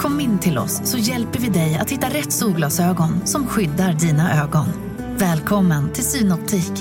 Kom 0.00 0.20
in 0.20 0.38
till 0.38 0.58
oss 0.58 0.80
så 0.84 0.98
hjälper 0.98 1.38
vi 1.38 1.48
dig 1.48 1.78
att 1.80 1.90
hitta 1.90 2.06
rätt 2.06 2.32
solglasögon 2.32 3.26
som 3.26 3.46
skyddar 3.46 3.92
dina 3.92 4.42
ögon. 4.42 4.66
Välkommen 5.18 5.92
till 5.92 6.04
Synoptik. 6.04 6.72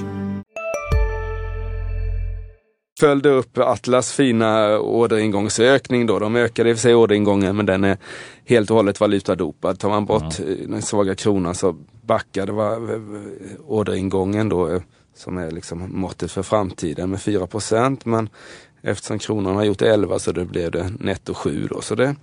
Följde 3.00 3.30
upp 3.30 3.58
Atlas 3.58 4.14
fina 4.14 4.80
orderingångsökning 4.80 6.06
då. 6.06 6.20
De 6.20 6.36
ökade 6.36 6.70
i 6.70 6.74
och 6.74 6.78
för 6.78 6.82
sig 6.82 6.96
orderingången 6.96 7.56
men 7.56 7.66
den 7.66 7.84
är 7.84 7.98
helt 8.46 8.70
och 8.70 8.76
hållet 8.76 9.00
valutadopad. 9.00 9.80
Tar 9.80 9.90
man 9.90 10.06
bort 10.06 10.40
mm. 10.40 10.72
den 10.72 10.82
svaga 10.82 11.16
kronan 11.16 11.56
så 11.56 11.76
backade 12.02 12.52
orderingången 13.68 14.50
då 14.50 14.80
som 15.16 15.38
är 15.38 15.52
liksom 15.52 16.00
måttet 16.00 16.32
för 16.32 16.44
framtiden 16.44 17.10
med 17.10 17.22
4 17.22 17.48
men 18.04 18.30
Eftersom 18.82 19.20
kronan 19.20 19.56
har 19.56 19.64
gjort 19.64 19.82
11 19.82 20.20
så 20.20 20.32
det 20.32 20.46
blev 20.46 20.72
det 20.72 20.92
netto 21.00 21.34
7 21.34 21.68
då. 21.72 21.82
Så 21.82 21.96
det, 21.96 22.16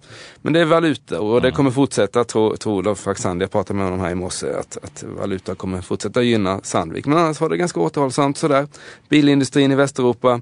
men 0.43 0.53
det 0.53 0.61
är 0.61 0.65
valuta 0.65 1.21
och 1.21 1.43
det 1.43 1.53
kommer 1.53 1.71
fortsätta, 1.71 2.25
tror 2.25 2.57
tro 2.57 2.73
Olof 2.73 2.99
Faxandi, 2.99 3.43
jag 3.43 3.51
pratade 3.51 3.77
med 3.77 3.87
honom 3.87 4.01
här 4.01 4.11
i 4.11 4.15
morse, 4.15 4.47
att, 4.47 4.79
att 4.83 5.05
valuta 5.19 5.55
kommer 5.55 5.81
fortsätta 5.81 6.23
gynna 6.23 6.61
Sandvik. 6.63 7.07
Men 7.07 7.19
annars 7.19 7.41
var 7.41 7.49
det 7.49 7.57
ganska 7.57 7.81
återhållsamt 7.81 8.39
sådär. 8.39 8.67
Bilindustrin 9.09 9.73
i 9.73 9.75
Västeuropa 9.75 10.41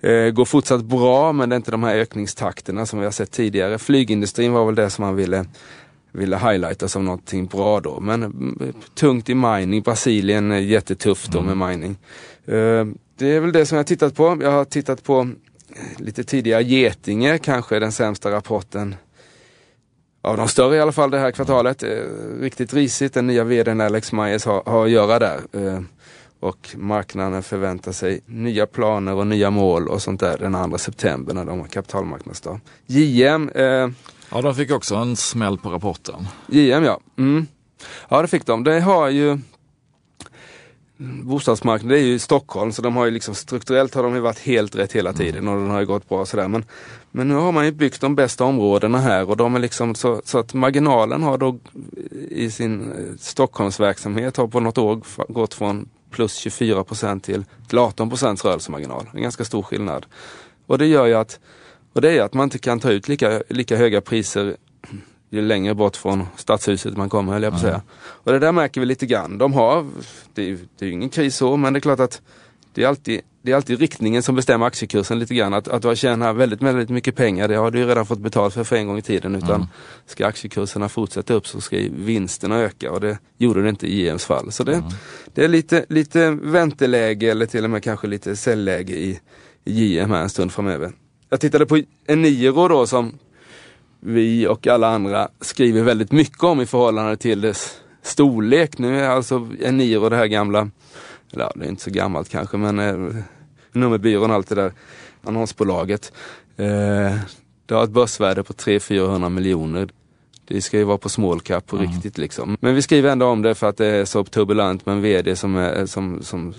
eh, 0.00 0.30
går 0.30 0.44
fortsatt 0.44 0.84
bra 0.84 1.32
men 1.32 1.48
det 1.48 1.54
är 1.54 1.56
inte 1.56 1.70
de 1.70 1.82
här 1.82 1.96
ökningstakterna 1.96 2.86
som 2.86 2.98
vi 2.98 3.04
har 3.04 3.12
sett 3.12 3.30
tidigare. 3.30 3.78
Flygindustrin 3.78 4.52
var 4.52 4.66
väl 4.66 4.74
det 4.74 4.90
som 4.90 5.04
man 5.04 5.16
ville 5.16 5.44
ville 6.12 6.36
highlighta 6.36 6.88
som 6.88 7.04
någonting 7.04 7.46
bra 7.46 7.80
då. 7.80 8.00
Men 8.00 8.22
mm, 8.22 8.72
tungt 8.94 9.28
i 9.28 9.34
mining, 9.34 9.82
Brasilien 9.82 10.52
är 10.52 10.58
jättetufft 10.58 11.32
då 11.32 11.38
mm. 11.38 11.58
med 11.58 11.68
mining. 11.68 11.96
Uh, 12.48 12.86
det 13.20 13.36
är 13.36 13.40
väl 13.40 13.52
det 13.52 13.66
som 13.66 13.76
jag 13.76 13.78
har 13.78 13.86
tittat 13.86 14.14
på. 14.14 14.38
Jag 14.40 14.50
har 14.50 14.64
tittat 14.64 15.04
på 15.04 15.20
eh, 15.20 16.02
lite 16.02 16.24
tidigare 16.24 16.62
Getinge, 16.62 17.38
kanske 17.38 17.78
den 17.78 17.92
sämsta 17.92 18.30
rapporten 18.30 18.94
av 20.22 20.36
de 20.36 20.48
större 20.48 20.76
i 20.76 20.80
alla 20.80 20.92
fall 20.92 21.10
det 21.10 21.18
här 21.18 21.30
kvartalet. 21.30 21.82
Eh, 21.82 21.88
riktigt 22.40 22.74
risigt. 22.74 23.14
Den 23.14 23.26
nya 23.26 23.44
vdn 23.44 23.80
Alex 23.80 24.12
Myers 24.12 24.44
har, 24.44 24.62
har 24.66 24.84
att 24.84 24.90
göra 24.90 25.18
där. 25.18 25.40
Eh, 25.52 25.80
och 26.40 26.68
marknaden 26.76 27.42
förväntar 27.42 27.92
sig 27.92 28.20
nya 28.26 28.66
planer 28.66 29.14
och 29.14 29.26
nya 29.26 29.50
mål 29.50 29.88
och 29.88 30.02
sånt 30.02 30.20
där 30.20 30.38
den 30.38 30.70
2 30.70 30.78
september 30.78 31.34
när 31.34 31.44
de 31.44 31.60
har 31.60 31.66
kapitalmarknadsdag. 31.66 32.60
JM. 32.86 33.48
Eh, 33.48 33.64
ja, 34.30 34.42
de 34.42 34.54
fick 34.54 34.70
också 34.70 34.94
en 34.94 35.16
smäll 35.16 35.58
på 35.58 35.70
rapporten. 35.70 36.28
JM 36.46 36.84
ja. 36.84 37.00
Mm. 37.18 37.46
Ja, 38.08 38.22
det 38.22 38.28
fick 38.28 38.46
de. 38.46 38.64
Det 38.64 38.80
har 38.80 39.08
ju 39.08 39.38
bostadsmarknaden 41.02 41.98
är 41.98 42.02
ju 42.02 42.14
i 42.14 42.18
Stockholm 42.18 42.72
så 42.72 42.82
de 42.82 42.96
har 42.96 43.04
ju 43.04 43.10
liksom 43.10 43.34
strukturellt 43.34 43.94
har 43.94 44.02
de 44.02 44.14
ju 44.14 44.20
varit 44.20 44.38
helt 44.38 44.76
rätt 44.76 44.92
hela 44.92 45.12
tiden 45.12 45.48
och 45.48 45.56
den 45.56 45.70
har 45.70 45.80
ju 45.80 45.86
gått 45.86 46.08
bra 46.08 46.26
sådär. 46.26 46.48
Men, 46.48 46.64
men 47.10 47.28
nu 47.28 47.34
har 47.34 47.52
man 47.52 47.64
ju 47.64 47.72
byggt 47.72 48.00
de 48.00 48.14
bästa 48.14 48.44
områdena 48.44 48.98
här 48.98 49.28
och 49.28 49.36
de 49.36 49.54
är 49.54 49.58
liksom 49.58 49.94
så, 49.94 50.22
så 50.24 50.38
att 50.38 50.54
marginalen 50.54 51.22
har 51.22 51.38
då 51.38 51.58
i 52.28 52.50
sin 52.50 52.92
eh, 52.92 53.16
Stockholmsverksamhet 53.18 54.36
har 54.36 54.48
på 54.48 54.60
något 54.60 54.78
år 54.78 55.00
gått 55.28 55.54
från 55.54 55.88
plus 56.10 56.36
24 56.36 56.84
procent 56.84 57.24
till, 57.24 57.44
till 57.68 57.78
18 57.78 58.08
procents 58.08 58.44
rörelsemarginal. 58.44 59.06
En 59.14 59.22
ganska 59.22 59.44
stor 59.44 59.62
skillnad. 59.62 60.06
Och 60.66 60.78
det 60.78 60.86
gör 60.86 61.06
ju 61.06 61.14
att, 61.14 61.38
och 61.92 62.00
det 62.00 62.18
är 62.18 62.22
att 62.22 62.34
man 62.34 62.44
inte 62.44 62.58
kan 62.58 62.80
ta 62.80 62.90
ut 62.90 63.08
lika, 63.08 63.42
lika 63.48 63.76
höga 63.76 64.00
priser 64.00 64.56
ju 65.30 65.42
längre 65.42 65.74
bort 65.74 65.96
från 65.96 66.26
stadshuset 66.36 66.96
man 66.96 67.08
kommer 67.08 67.32
höll 67.32 67.42
jag 67.42 67.52
på 67.52 67.56
att 67.56 67.62
säga. 67.62 67.82
Och 68.00 68.32
det 68.32 68.38
där 68.38 68.52
märker 68.52 68.80
vi 68.80 68.86
lite 68.86 69.06
grann. 69.06 69.38
De 69.38 69.52
har, 69.52 69.86
det 70.34 70.50
är, 70.50 70.58
det 70.78 70.86
är 70.86 70.90
ingen 70.90 71.08
kris 71.08 71.36
så, 71.36 71.56
men 71.56 71.72
det 71.72 71.78
är 71.78 71.80
klart 71.80 72.00
att 72.00 72.22
det 72.74 72.82
är 72.82 72.88
alltid, 72.88 73.20
det 73.42 73.52
är 73.52 73.56
alltid 73.56 73.80
riktningen 73.80 74.22
som 74.22 74.34
bestämmer 74.34 74.66
aktiekursen 74.66 75.18
lite 75.18 75.34
grann. 75.34 75.54
Att, 75.54 75.68
att 75.68 75.82
du 75.82 75.88
har 75.88 75.94
tjänat 75.94 76.36
väldigt, 76.36 76.62
väldigt 76.62 76.90
mycket 76.90 77.16
pengar, 77.16 77.48
det 77.48 77.56
har 77.56 77.70
du 77.70 77.86
redan 77.86 78.06
fått 78.06 78.18
betalt 78.18 78.54
för 78.54 78.64
för 78.64 78.76
en 78.76 78.86
gång 78.86 78.98
i 78.98 79.02
tiden. 79.02 79.34
Utan 79.34 79.54
mm. 79.54 79.66
ska 80.06 80.26
aktiekurserna 80.26 80.88
fortsätta 80.88 81.34
upp 81.34 81.46
så 81.46 81.60
ska 81.60 81.76
vinsterna 81.90 82.58
öka 82.58 82.92
och 82.92 83.00
det 83.00 83.18
gjorde 83.38 83.62
det 83.62 83.68
inte 83.68 83.86
i 83.86 84.06
JMs 84.06 84.24
fall. 84.24 84.52
Så 84.52 84.64
det, 84.64 84.74
mm. 84.74 84.90
det 85.34 85.44
är 85.44 85.48
lite, 85.48 85.84
lite 85.88 86.30
vänteläge 86.30 87.30
eller 87.30 87.46
till 87.46 87.64
och 87.64 87.70
med 87.70 87.82
kanske 87.82 88.06
lite 88.06 88.36
säljläge 88.36 88.92
i, 88.92 89.20
i 89.64 89.84
JM 89.84 90.10
här 90.10 90.22
en 90.22 90.30
stund 90.30 90.52
framöver. 90.52 90.92
Jag 91.30 91.40
tittade 91.40 91.66
på 91.66 91.82
Eniro 92.06 92.68
då 92.68 92.86
som 92.86 93.18
vi 94.00 94.46
och 94.46 94.66
alla 94.66 94.88
andra 94.88 95.28
skriver 95.40 95.82
väldigt 95.82 96.12
mycket 96.12 96.42
om 96.42 96.60
i 96.60 96.66
förhållande 96.66 97.16
till 97.16 97.40
dess 97.40 97.80
storlek. 98.02 98.78
Nu 98.78 99.00
är 99.00 99.08
alltså 99.08 99.48
Eniro 99.60 100.08
det 100.08 100.16
här 100.16 100.26
gamla, 100.26 100.70
eller 101.32 101.44
ja, 101.44 101.52
det 101.54 101.64
är 101.64 101.68
inte 101.68 101.82
så 101.82 101.90
gammalt 101.90 102.28
kanske, 102.28 102.56
men 102.56 102.78
eh, 102.78 103.22
nummerbyrån 103.72 104.30
och 104.30 104.36
allt 104.36 104.48
det 104.48 104.54
där, 104.54 104.72
annonsbolaget. 105.22 106.12
Eh, 106.56 107.16
det 107.66 107.74
har 107.74 107.84
ett 107.84 107.90
börsvärde 107.90 108.42
på 108.42 108.52
300-400 108.52 109.28
miljoner. 109.28 109.88
Det 110.50 110.62
ska 110.62 110.78
ju 110.78 110.84
vara 110.84 110.98
på 110.98 111.08
small 111.08 111.40
cap 111.40 111.66
på 111.66 111.76
mm. 111.76 111.90
riktigt 111.90 112.18
liksom. 112.18 112.56
Men 112.60 112.74
vi 112.74 112.82
skriver 112.82 113.10
ändå 113.10 113.26
om 113.26 113.42
det 113.42 113.54
för 113.54 113.68
att 113.68 113.76
det 113.76 113.86
är 113.86 114.04
så 114.04 114.24
turbulent 114.24 114.86
med 114.86 114.94
en 114.94 115.02
VD 115.02 115.36
som 115.36 115.56
är, 115.56 115.86
som, 115.86 116.22
som 116.22 116.54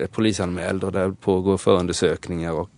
är 0.00 0.06
polisanmäld 0.06 0.84
och 0.84 0.92
där 0.92 1.10
pågår 1.10 1.56
förundersökningar 1.56 2.52
och 2.52 2.70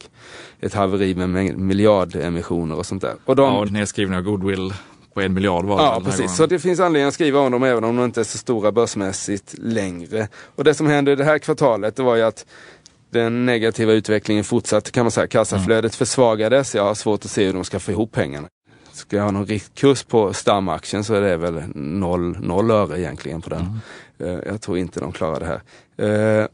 ett 0.61 0.75
haveri 0.75 1.15
med 1.15 1.59
miljardemissioner 1.59 2.77
och 2.77 2.87
sånt 2.87 3.03
där. 3.03 3.15
Och 3.25 3.37
de... 3.37 3.55
Ja, 3.55 3.65
nedskrivning 3.65 4.19
av 4.19 4.25
goodwill 4.25 4.73
på 5.15 5.21
en 5.21 5.35
miljard 5.35 5.65
var 5.65 5.77
det 5.77 5.83
Ja, 5.83 6.01
precis. 6.05 6.19
Gången. 6.19 6.31
Så 6.31 6.47
det 6.47 6.59
finns 6.59 6.81
anledning 6.81 7.09
att 7.09 7.15
skriva 7.15 7.41
om 7.41 7.53
dem 7.53 7.63
även 7.63 7.85
om 7.85 7.97
de 7.97 8.05
inte 8.05 8.21
är 8.21 8.25
så 8.25 8.39
stora 8.39 8.73
börsmässigt 8.73 9.55
längre. 9.59 10.29
Och 10.55 10.65
det 10.65 10.75
som 10.75 10.87
hände 10.87 11.17
det 11.17 11.25
här 11.25 11.39
kvartalet 11.39 11.97
det 11.97 12.03
var 12.03 12.17
ju 12.17 12.23
att 12.23 12.47
den 13.11 13.47
negativa 13.47 13.93
utvecklingen 13.93 14.45
fortsatte 14.45 14.91
kan 14.91 15.05
man 15.05 15.11
säga. 15.11 15.27
Kassaflödet 15.27 15.93
mm. 15.93 15.99
försvagades. 15.99 16.75
Jag 16.75 16.85
har 16.85 16.95
svårt 16.95 17.25
att 17.25 17.31
se 17.31 17.47
hur 17.47 17.53
de 17.53 17.65
ska 17.65 17.81
få 17.81 17.91
ihop 17.91 18.13
pengarna. 18.13 18.49
Ska 18.97 19.17
jag 19.17 19.25
ha 19.25 19.31
någon 19.31 19.47
riktkurs 19.47 20.03
på 20.03 20.33
stamaktien 20.33 21.05
så 21.05 21.15
är 21.15 21.21
det 21.21 21.37
väl 21.37 21.63
noll, 21.75 22.37
noll 22.41 22.71
öre 22.71 23.01
egentligen 23.01 23.43
på 23.43 23.51
den. 23.51 23.81
Mm. 24.19 24.43
Jag 24.47 24.63
tror 24.63 24.79
inte 24.79 25.01
de 25.01 25.13
klarar 25.13 25.41
det 25.41 25.47
här. 25.47 26.41
Eh, 26.41 26.47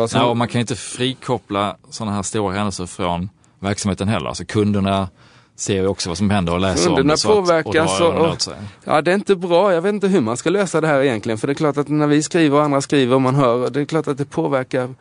alltså... 0.00 0.18
Nej, 0.18 0.34
man 0.34 0.48
kan 0.48 0.60
inte 0.60 0.76
frikoppla 0.76 1.76
sådana 1.90 2.16
här 2.16 2.22
stora 2.22 2.54
händelser 2.54 2.86
från 2.86 3.28
verksamheten 3.58 4.08
heller. 4.08 4.28
Alltså 4.28 4.44
kunderna 4.44 5.08
ser 5.56 5.74
ju 5.74 5.86
också 5.86 6.10
vad 6.10 6.18
som 6.18 6.30
händer 6.30 6.52
och 6.52 6.60
läser 6.60 6.86
kunderna 6.86 7.12
om 7.12 7.18
det. 7.22 7.34
påverkas 7.34 8.00
och, 8.00 8.14
och, 8.14 8.36
Ja, 8.84 9.02
det 9.02 9.10
är 9.10 9.14
inte 9.14 9.36
bra. 9.36 9.72
Jag 9.72 9.82
vet 9.82 9.94
inte 9.94 10.08
hur 10.08 10.20
man 10.20 10.36
ska 10.36 10.50
lösa 10.50 10.80
det 10.80 10.86
här 10.86 11.02
egentligen. 11.02 11.38
För 11.38 11.46
det 11.46 11.52
är 11.52 11.54
klart 11.54 11.76
att 11.76 11.88
när 11.88 12.06
vi 12.06 12.22
skriver 12.22 12.56
och 12.56 12.64
andra 12.64 12.80
skriver 12.80 13.14
och 13.14 13.22
man 13.22 13.34
hör, 13.34 13.70
det 13.70 13.80
är 13.80 13.84
klart 13.84 14.08
att 14.08 14.18
det 14.18 14.24
påverkar 14.24 14.94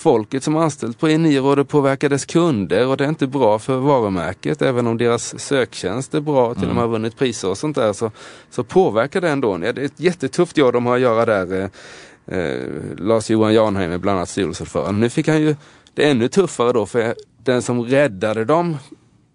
folket 0.00 0.42
som 0.42 0.56
anställt 0.56 0.98
på 0.98 1.08
Eniro 1.08 1.46
och 1.46 1.56
det 1.56 1.64
påverkar 1.64 2.08
dess 2.08 2.24
kunder 2.24 2.86
och 2.86 2.96
det 2.96 3.04
är 3.04 3.08
inte 3.08 3.26
bra 3.26 3.58
för 3.58 3.76
varumärket. 3.76 4.62
Även 4.62 4.86
om 4.86 4.98
deras 4.98 5.40
söktjänst 5.40 6.14
är 6.14 6.20
bra, 6.20 6.54
till 6.54 6.68
och 6.68 6.74
med 6.74 6.84
har 6.84 6.88
vunnit 6.88 7.18
priser 7.18 7.48
och 7.48 7.58
sånt 7.58 7.76
där, 7.76 7.92
så, 7.92 8.10
så 8.50 8.64
påverkar 8.64 9.20
det 9.20 9.28
ändå. 9.28 9.58
Det 9.58 9.68
är 9.68 9.78
ett 9.78 10.00
jättetufft 10.00 10.56
jobb 10.56 10.72
de 10.72 10.86
har 10.86 10.94
att 10.94 11.00
göra 11.00 11.26
där. 11.26 11.70
Eh, 12.26 12.38
eh 12.38 12.66
Lars-Johan 12.98 13.54
Janheim 13.54 13.92
är 13.92 13.98
bland 13.98 14.18
annat 14.18 14.28
styrelseordförande. 14.28 15.00
Nu 15.00 15.10
fick 15.10 15.28
han 15.28 15.40
ju 15.40 15.56
det 15.94 16.10
ännu 16.10 16.28
tuffare 16.28 16.72
då 16.72 16.86
för 16.86 17.14
den 17.44 17.62
som 17.62 17.82
räddade 17.82 18.44
dem 18.44 18.76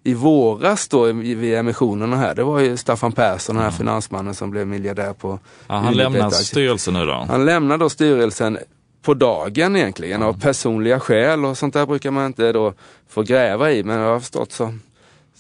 i 0.04 0.14
våras 0.14 0.88
då 0.88 1.04
vid 1.12 1.56
emissionerna 1.56 2.16
här, 2.16 2.36
det 2.36 2.44
var 2.44 2.60
ju 2.60 2.78
Staffan 2.78 3.12
Persson, 3.12 3.56
den 3.56 3.64
här 3.64 3.72
finansmannen 3.72 4.34
som 4.34 4.52
blev 4.52 4.68
miljardär 4.68 5.14
på 5.14 5.40
ja, 5.68 5.76
Han 5.76 5.94
lämnar 5.94 6.30
styrelsen 6.30 6.94
nu 6.94 7.06
då? 7.06 7.26
Han 7.30 7.46
lämnar 7.46 7.78
då 7.78 7.90
styrelsen 7.90 8.58
på 9.06 9.14
dagen 9.14 9.76
egentligen. 9.76 10.24
Av 10.24 10.40
personliga 10.40 11.00
skäl 11.00 11.46
och 11.46 11.58
sånt 11.58 11.74
där 11.74 11.86
brukar 11.86 12.12
man 12.12 12.26
inte 12.26 12.52
då 12.52 12.74
få 13.08 13.22
gräva 13.22 13.72
i. 13.72 13.84
Men 13.84 14.00
jag 14.00 14.12
har 14.12 14.20
förstått 14.20 14.52
så, 14.52 14.74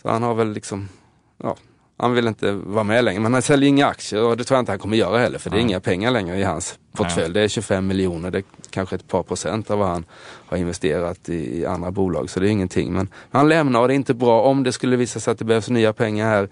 så 0.02 0.10
han 0.10 0.24
har 0.24 0.34
väl 0.34 0.52
liksom, 0.52 0.90
ja, 1.44 1.56
han 1.98 2.14
vill 2.14 2.28
inte 2.28 2.52
vara 2.52 2.84
med 2.84 3.04
längre. 3.04 3.20
Men 3.20 3.34
han 3.34 3.42
säljer 3.42 3.70
inga 3.70 3.88
aktier 3.88 4.24
och 4.24 4.38
det 4.38 4.44
tror 4.44 4.56
jag 4.56 4.62
inte 4.62 4.72
han 4.72 4.80
kommer 4.80 4.98
göra 4.98 5.18
heller. 5.18 5.40
För 5.40 5.50
det 5.50 5.58
är 5.58 5.62
inga 5.62 5.80
pengar 5.80 6.12
längre 6.12 6.38
i 6.38 6.44
hans 6.44 6.80
portfölj. 6.94 7.34
Det 7.34 7.42
är 7.42 7.48
25 7.48 7.88
miljoner, 7.88 8.32
det 8.32 8.38
är 8.38 8.44
kanske 8.70 8.96
ett 8.96 9.08
par 9.08 9.24
procent 9.24 9.72
av 9.72 9.80
vad 9.80 9.88
han 9.88 10.06
har 10.46 10.58
investerat 10.58 11.30
i, 11.30 11.66
andra 11.66 11.92
bolag. 11.92 12.30
Så 12.30 12.40
det 12.40 12.48
är 12.48 12.52
ingenting. 12.52 12.94
Men 12.94 13.08
han 13.32 13.50
lämnar 13.50 13.80
och 13.80 13.88
det 13.88 13.94
är 13.94 13.96
inte 13.96 14.14
bra. 14.14 14.42
Om 14.42 14.64
det 14.64 14.72
skulle 14.72 14.96
visa 14.96 15.20
sig 15.20 15.32
att 15.32 15.40
det 15.40 15.46
behövs 15.46 15.70
nya 15.70 15.94
pengar 15.94 16.30
här 16.30 16.50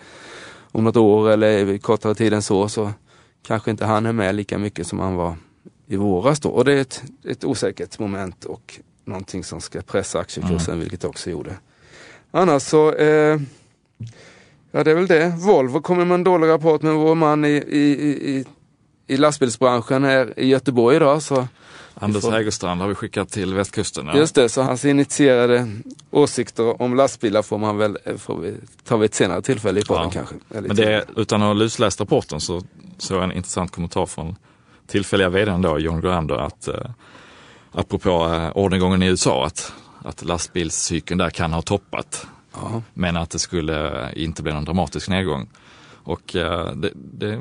om 0.71 0.83
något 0.83 0.97
år 0.97 1.29
eller 1.29 1.77
kortare 1.77 2.15
tid 2.15 2.33
än 2.33 2.41
så, 2.41 2.69
så 2.69 2.91
kanske 3.47 3.71
inte 3.71 3.85
han 3.85 4.05
är 4.05 4.13
med 4.13 4.35
lika 4.35 4.57
mycket 4.57 4.87
som 4.87 4.99
han 4.99 5.15
var 5.15 5.35
i 5.93 5.95
våras 5.97 6.39
då. 6.39 6.49
Och 6.49 6.65
det 6.65 6.73
är 6.73 6.81
ett, 6.81 7.03
ett 7.29 7.43
osäkert 7.43 7.99
moment 7.99 8.45
och 8.45 8.79
någonting 9.05 9.43
som 9.43 9.61
ska 9.61 9.81
pressa 9.81 10.19
aktiekursen, 10.19 10.79
vilket 10.79 11.01
det 11.01 11.07
också 11.07 11.29
gjorde. 11.29 11.57
Annars 12.31 12.63
så, 12.63 12.93
eh, 12.93 13.39
ja 14.71 14.83
det 14.83 14.91
är 14.91 14.95
väl 14.95 15.07
det. 15.07 15.33
Volvo 15.37 15.81
kommer 15.81 16.05
med 16.05 16.15
en 16.15 16.23
dålig 16.23 16.47
rapport 16.47 16.81
med 16.81 16.93
vår 16.93 17.15
man 17.15 17.45
i, 17.45 17.49
i, 17.49 17.91
i, 18.37 18.45
i 19.07 19.17
lastbilsbranschen 19.17 20.03
här 20.03 20.33
i 20.39 20.47
Göteborg 20.47 20.95
idag. 20.95 21.21
Så 21.21 21.47
Anders 21.95 22.23
får- 22.23 22.31
Hägerstrand 22.31 22.81
har 22.81 22.87
vi 22.87 22.95
skickat 22.95 23.29
till 23.29 23.53
västkusten. 23.53 24.05
Ja. 24.07 24.17
Just 24.17 24.35
det, 24.35 24.49
så 24.49 24.61
hans 24.61 24.85
initierade 24.85 25.67
åsikter 26.11 26.81
om 26.81 26.95
lastbilar 26.95 27.41
får 27.41 27.57
man 27.57 27.77
väl, 27.77 27.97
eh, 28.05 28.17
får 28.17 28.37
vi, 28.37 28.53
tar 28.83 28.97
vi 28.97 29.05
ett 29.05 29.15
senare 29.15 29.41
tillfälle 29.41 29.79
i 29.79 29.83
podden 29.83 30.03
Ja. 30.03 30.11
kanske. 30.11 30.35
Men 30.47 30.75
det, 30.75 31.05
utan 31.15 31.41
att 31.41 31.47
ha 31.47 31.53
lusläst 31.53 31.99
rapporten 31.99 32.39
så 32.41 32.61
såg 32.97 33.17
jag 33.17 33.23
en 33.23 33.31
intressant 33.31 33.71
kommentar 33.71 34.05
från 34.05 34.35
tillfälliga 34.93 35.29
vdn 35.29 35.61
då, 35.61 35.79
John 35.79 36.01
Grander, 36.01 36.35
att 36.35 36.67
eh, 36.67 36.75
apropå 37.71 38.09
eh, 38.09 38.57
ordergången 38.57 39.03
i 39.03 39.05
USA, 39.05 39.45
att, 39.45 39.73
att 40.03 40.25
lastbilscykeln 40.25 41.17
där 41.17 41.29
kan 41.29 41.53
ha 41.53 41.61
toppat. 41.61 42.27
Ja. 42.53 42.81
Men 42.93 43.17
att 43.17 43.29
det 43.29 43.39
skulle 43.39 44.01
eh, 44.01 44.23
inte 44.23 44.43
bli 44.43 44.53
någon 44.53 44.65
dramatisk 44.65 45.09
nedgång. 45.09 45.49
Och 46.03 46.35
eh, 46.35 46.71
det, 46.71 46.91
det 46.93 47.39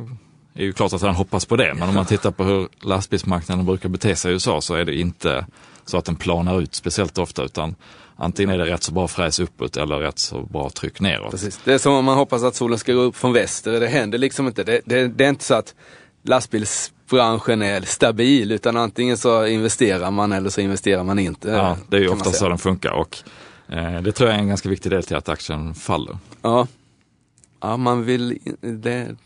är 0.55 0.65
ju 0.65 0.73
klart 0.73 0.93
att 0.93 1.03
han 1.03 1.15
hoppas 1.15 1.47
på 1.47 1.57
det, 1.57 1.75
men 1.75 1.89
om 1.89 1.95
man 1.95 2.07
tittar 2.07 2.31
på 2.31 2.45
hur 2.45 2.69
lastbilsmarknaden 2.83 3.67
brukar 3.67 3.89
bete 3.89 4.17
sig 4.17 4.31
i 4.31 4.35
USA 4.35 4.61
så 4.61 4.75
är 4.75 4.85
det 4.85 4.95
inte 4.95 5.47
så 5.85 5.99
att 5.99 6.05
den 6.05 6.17
planar 6.17 6.61
ut 6.61 6.75
speciellt 6.75 7.19
ofta, 7.19 7.43
utan 7.43 7.75
antingen 8.17 8.55
är 8.55 8.59
det 8.59 8.73
rätt 8.73 8.83
så 8.83 8.93
bra 8.93 9.09
fräs 9.09 9.41
uppåt 9.41 9.77
eller 9.77 9.99
rätt 9.99 10.19
så 10.19 10.43
bra 10.43 10.71
tryck 10.71 11.01
neråt. 11.01 11.31
Precis. 11.31 11.61
Det 11.65 11.73
är 11.73 11.79
som 11.79 11.93
om 11.93 12.05
man 12.05 12.17
hoppas 12.17 12.43
att 12.43 12.55
solen 12.55 12.79
ska 12.79 12.93
gå 12.93 13.01
upp 13.01 13.17
från 13.17 13.33
väster. 13.33 13.81
Det 13.81 13.89
händer 13.89 14.19
liksom 14.19 14.47
inte. 14.47 14.65
Det, 14.65 14.81
det, 14.85 15.09
det 15.09 15.25
är 15.25 15.29
inte 15.29 15.45
så 15.45 15.55
att 15.55 15.75
lastbilsbranschen 17.13 17.63
är 17.63 17.81
stabil 17.81 18.53
utan 18.53 18.77
antingen 18.77 19.17
så 19.17 19.47
investerar 19.47 20.11
man 20.11 20.33
eller 20.33 20.51
så 20.51 20.61
investerar 20.61 21.05
man 21.05 21.19
inte. 21.19 21.51
Ja, 21.51 21.77
det 21.89 21.97
är 21.97 22.01
ju 22.01 22.09
ofta 22.09 22.31
så 22.31 22.49
den 22.49 22.59
funkar 22.59 22.91
och 22.91 23.19
eh, 23.69 24.03
det 24.03 24.13
tror 24.13 24.29
jag 24.29 24.37
är 24.37 24.43
en 24.43 24.49
ganska 24.49 24.69
viktig 24.69 24.93
del 24.93 25.03
till 25.03 25.17
att 25.17 25.29
aktien 25.29 25.75
faller. 25.75 26.19
Ja. 26.43 26.67
ja, 27.61 27.77
man 27.77 28.05
vill... 28.05 28.39
Det, 28.61 29.17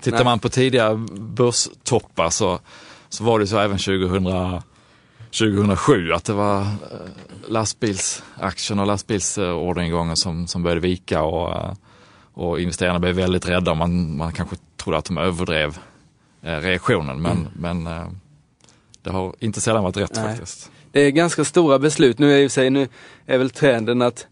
Tittar 0.00 0.18
Nej. 0.18 0.24
man 0.24 0.38
på 0.38 0.48
tidiga 0.48 0.94
börstoppar 1.18 2.30
så, 2.30 2.58
så 3.08 3.24
var 3.24 3.38
det 3.38 3.46
så 3.46 3.58
även 3.58 3.78
2000, 3.78 4.62
2007 5.30 6.12
att 6.12 6.24
det 6.24 6.32
var 6.32 6.60
eh, 6.60 6.66
lastbilsaktien 7.48 8.78
och 8.78 8.86
lastbilsorderingången 8.86 10.16
som, 10.16 10.46
som 10.46 10.62
började 10.62 10.80
vika 10.80 11.22
och, 11.22 11.56
eh, 11.56 11.72
och 12.34 12.60
investerarna 12.60 12.98
blev 12.98 13.14
väldigt 13.14 13.48
rädda. 13.48 13.74
Man, 13.74 14.16
man 14.16 14.32
kanske 14.32 14.56
trodde 14.76 14.98
att 14.98 15.04
de 15.04 15.18
överdrev 15.18 15.78
reaktionen 16.44 17.22
men, 17.22 17.48
men 17.56 17.86
eh, 17.86 18.08
det 19.02 19.10
har 19.10 19.34
inte 19.38 19.60
sällan 19.60 19.82
varit 19.82 19.96
rätt 19.96 20.12
Nej. 20.14 20.24
faktiskt. 20.28 20.70
det 20.92 21.00
är 21.00 21.10
ganska 21.10 21.44
stora 21.44 21.78
beslut. 21.78 22.18
Nu 22.18 22.32
är 22.32 22.38
ju 22.38 22.48
sig, 22.48 22.70
nu 22.70 22.88
är 23.26 23.38
väl 23.38 23.50
trenden 23.50 24.02
att 24.02 24.26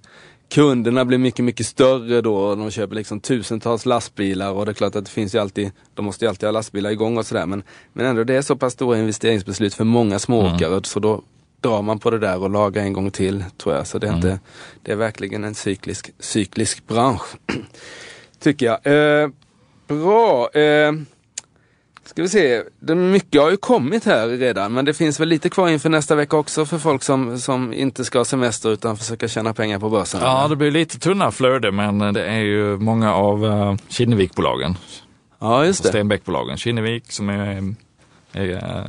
kunderna 0.50 1.04
blir 1.04 1.18
mycket, 1.18 1.44
mycket 1.44 1.66
större 1.66 2.20
då. 2.20 2.54
De 2.54 2.70
köper 2.70 2.94
liksom 2.94 3.20
tusentals 3.20 3.86
lastbilar 3.86 4.52
och 4.52 4.66
det 4.66 4.72
är 4.72 4.74
klart 4.74 4.96
att 4.96 5.04
det 5.04 5.10
finns 5.10 5.34
ju 5.34 5.38
alltid, 5.38 5.70
de 5.94 6.04
måste 6.04 6.24
ju 6.24 6.28
alltid 6.28 6.46
ha 6.46 6.52
lastbilar 6.52 6.90
igång 6.90 7.18
och 7.18 7.26
sådär. 7.26 7.46
Men, 7.46 7.62
men 7.92 8.06
ändå 8.06 8.24
det 8.24 8.34
är 8.34 8.42
så 8.42 8.56
pass 8.56 8.72
stora 8.72 8.98
investeringsbeslut 8.98 9.74
för 9.74 9.84
många 9.84 10.18
smååkare 10.18 10.80
så 10.84 11.00
då 11.00 11.22
drar 11.60 11.82
man 11.82 11.98
på 11.98 12.10
det 12.10 12.18
där 12.18 12.42
och 12.42 12.50
lagar 12.50 12.82
en 12.82 12.92
gång 12.92 13.10
till 13.10 13.44
tror 13.56 13.74
jag. 13.74 13.86
Så 13.86 13.98
det 13.98 14.08
är, 14.08 14.14
inte, 14.14 14.40
det 14.82 14.92
är 14.92 14.96
verkligen 14.96 15.44
en 15.44 15.54
cyklisk, 15.54 16.10
cyklisk 16.18 16.86
bransch. 16.86 17.26
Tycker 18.40 18.66
jag. 18.66 18.86
Eh, 19.22 19.28
bra. 19.88 20.50
Eh, 20.50 20.92
Ska 22.04 22.22
vi 22.22 22.28
se, 22.28 22.62
det, 22.80 22.94
mycket 22.94 23.42
har 23.42 23.50
ju 23.50 23.56
kommit 23.56 24.04
här 24.04 24.28
redan 24.28 24.72
men 24.72 24.84
det 24.84 24.94
finns 24.94 25.20
väl 25.20 25.28
lite 25.28 25.50
kvar 25.50 25.68
inför 25.68 25.88
nästa 25.88 26.14
vecka 26.14 26.36
också 26.36 26.66
för 26.66 26.78
folk 26.78 27.02
som, 27.02 27.38
som 27.38 27.72
inte 27.72 28.04
ska 28.04 28.18
ha 28.18 28.24
semester 28.24 28.70
utan 28.70 28.96
försöka 28.96 29.28
tjäna 29.28 29.54
pengar 29.54 29.78
på 29.78 29.90
börsen. 29.90 30.20
Ja, 30.20 30.48
det 30.48 30.56
blir 30.56 30.70
lite 30.70 30.98
tunna 30.98 31.30
flöde 31.30 31.72
men 31.72 31.98
det 31.98 32.24
är 32.24 32.40
ju 32.40 32.78
många 32.78 33.14
av 33.14 33.44
uh, 33.44 33.76
Kinnevikbolagen, 33.88 34.76
ja 35.38 35.64
just 35.64 35.82
det. 35.82 35.88
Stenbeckbolagen. 35.88 36.56
Kinnevik 36.56 37.12
som 37.12 37.28
är, 37.28 37.74
är 38.32 38.54
äh, 38.54 38.84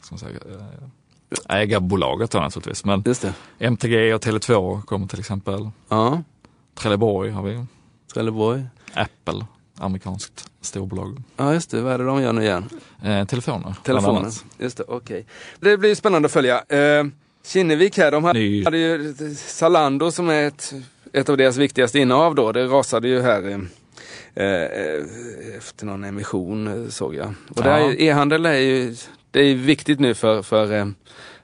ska 0.00 0.14
man 0.14 0.18
säga, 0.18 0.38
äh, 1.48 1.56
ägarbolaget 1.56 2.30
då 2.30 2.38
naturligtvis. 2.38 2.84
Men 2.84 3.02
Just 3.06 3.22
det. 3.22 3.34
MTG 3.58 4.14
och 4.14 4.24
Tele2 4.24 4.82
kommer 4.82 5.06
till 5.06 5.20
exempel. 5.20 5.70
Ja, 5.88 6.22
Trelleborg 6.74 7.30
har 7.30 7.42
vi. 7.42 7.64
Trelleborg. 8.14 8.64
Apple, 8.94 9.46
amerikanskt 9.82 10.48
storbolag. 10.60 11.22
Ja 11.36 11.52
just 11.54 11.70
det, 11.70 11.80
vad 11.80 11.92
är 11.92 11.98
det 11.98 12.04
de 12.04 12.22
gör 12.22 12.32
nu 12.32 12.42
igen? 12.42 12.68
Eh, 13.04 13.24
telefoner. 13.26 13.74
annat. 14.08 14.44
Just 14.58 14.76
det, 14.76 14.84
okej. 14.88 15.26
Det 15.60 15.76
blir 15.76 15.94
spännande 15.94 16.26
att 16.26 16.32
följa. 16.32 16.64
Eh, 16.68 17.04
Kinnevik 17.46 17.98
här, 17.98 18.10
de 18.12 18.24
hade, 18.24 18.38
Ny- 18.38 18.64
hade 18.64 18.78
ju 18.78 19.14
Zalando 19.36 20.10
som 20.10 20.28
är 20.28 20.46
ett, 20.46 20.72
ett 21.12 21.28
av 21.28 21.36
deras 21.36 21.56
viktigaste 21.56 21.98
innehav 21.98 22.34
då. 22.34 22.52
Det 22.52 22.64
rasade 22.66 23.08
ju 23.08 23.20
här 23.20 23.48
eh, 23.50 24.44
eh, 24.44 25.56
efter 25.58 25.86
någon 25.86 26.04
emission 26.04 26.66
eh, 26.84 26.88
såg 26.90 27.14
jag. 27.14 27.34
Och 27.48 27.66
Ja. 27.66 27.78
är- 27.78 28.00
e-handel 28.00 28.46
är 28.46 28.52
ju 28.54 28.96
det 29.30 29.40
är 29.40 29.54
viktigt 29.54 30.00
nu 30.00 30.14
för, 30.14 30.42
för, 30.42 30.72
eh, 30.72 30.86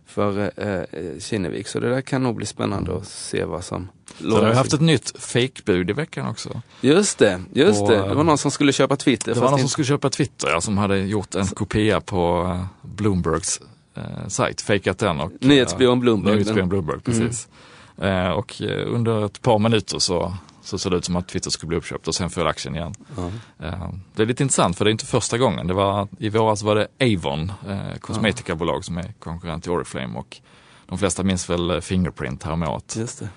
för 0.08 0.50
eh, 0.56 1.18
Kinnevik. 1.20 1.68
Så 1.68 1.80
det 1.80 1.90
där 1.90 2.00
kan 2.00 2.22
nog 2.22 2.36
bli 2.36 2.46
spännande 2.46 2.96
att 2.96 3.06
se 3.06 3.44
vad 3.44 3.64
som 3.64 3.88
Så 4.20 4.44
har 4.44 4.52
haft 4.52 4.72
ett 4.72 4.80
nytt 4.80 5.20
fejkbud 5.20 5.90
i 5.90 5.92
veckan 5.92 6.28
också. 6.28 6.62
Just 6.80 7.18
det, 7.18 7.40
just 7.52 7.82
Och, 7.82 7.88
det. 7.90 7.96
Det 7.96 8.02
var 8.02 8.16
eh, 8.16 8.22
någon 8.22 8.38
som 8.38 8.50
skulle 8.50 8.72
köpa 8.72 8.96
Twitter. 8.96 9.34
Det 9.34 9.40
var 9.40 9.50
någon 9.50 9.58
som 9.58 9.60
inte- 9.60 9.72
skulle 9.72 9.84
köpa 9.86 10.10
Twitter 10.10 10.48
ja, 10.48 10.60
som 10.60 10.78
hade 10.78 10.98
gjort 10.98 11.34
en 11.34 11.46
kopia 11.46 12.00
på 12.00 12.46
eh, 12.54 12.64
Bloombergs 12.82 13.60
eh, 13.94 14.02
sajt, 14.28 14.60
fejkat 14.60 14.98
den. 14.98 15.20
Och, 15.20 15.32
Nyhetsbyrån 15.40 16.00
Bloomberg. 16.00 16.34
Nyhetsbyrån 16.34 16.68
Bloomberg, 16.68 17.00
precis. 17.00 17.48
Eh, 17.50 17.54
och 18.34 18.62
eh, 18.62 18.94
under 18.94 19.26
ett 19.26 19.42
par 19.42 19.58
minuter 19.58 19.98
så, 19.98 20.34
så 20.62 20.78
såg 20.78 20.92
det 20.92 20.98
ut 20.98 21.04
som 21.04 21.16
att 21.16 21.28
Twitter 21.28 21.50
skulle 21.50 21.68
bli 21.68 21.78
uppköpt 21.78 22.08
och 22.08 22.14
sen 22.14 22.30
föll 22.30 22.46
aktien 22.46 22.76
igen. 22.76 22.94
Eh, 23.58 23.88
det 24.14 24.22
är 24.22 24.26
lite 24.26 24.42
intressant 24.42 24.78
för 24.78 24.84
det 24.84 24.88
är 24.88 24.92
inte 24.92 25.06
första 25.06 25.38
gången. 25.38 25.66
Det 25.66 25.74
var, 25.74 26.08
I 26.18 26.28
våras 26.28 26.62
var 26.62 26.74
det 26.74 27.16
Avon, 27.16 27.52
eh, 27.68 27.98
kosmetikabolag 28.00 28.84
som 28.84 28.98
är 28.98 29.12
konkurrent 29.18 29.62
till 29.62 29.72
Oriflame 29.72 30.18
och 30.18 30.40
de 30.86 30.98
flesta 30.98 31.22
minns 31.22 31.50
väl 31.50 31.70
eh, 31.70 31.80
Fingerprint 31.80 32.42
häromåret. 32.42 32.96
Just 32.96 33.18
det. 33.18 33.28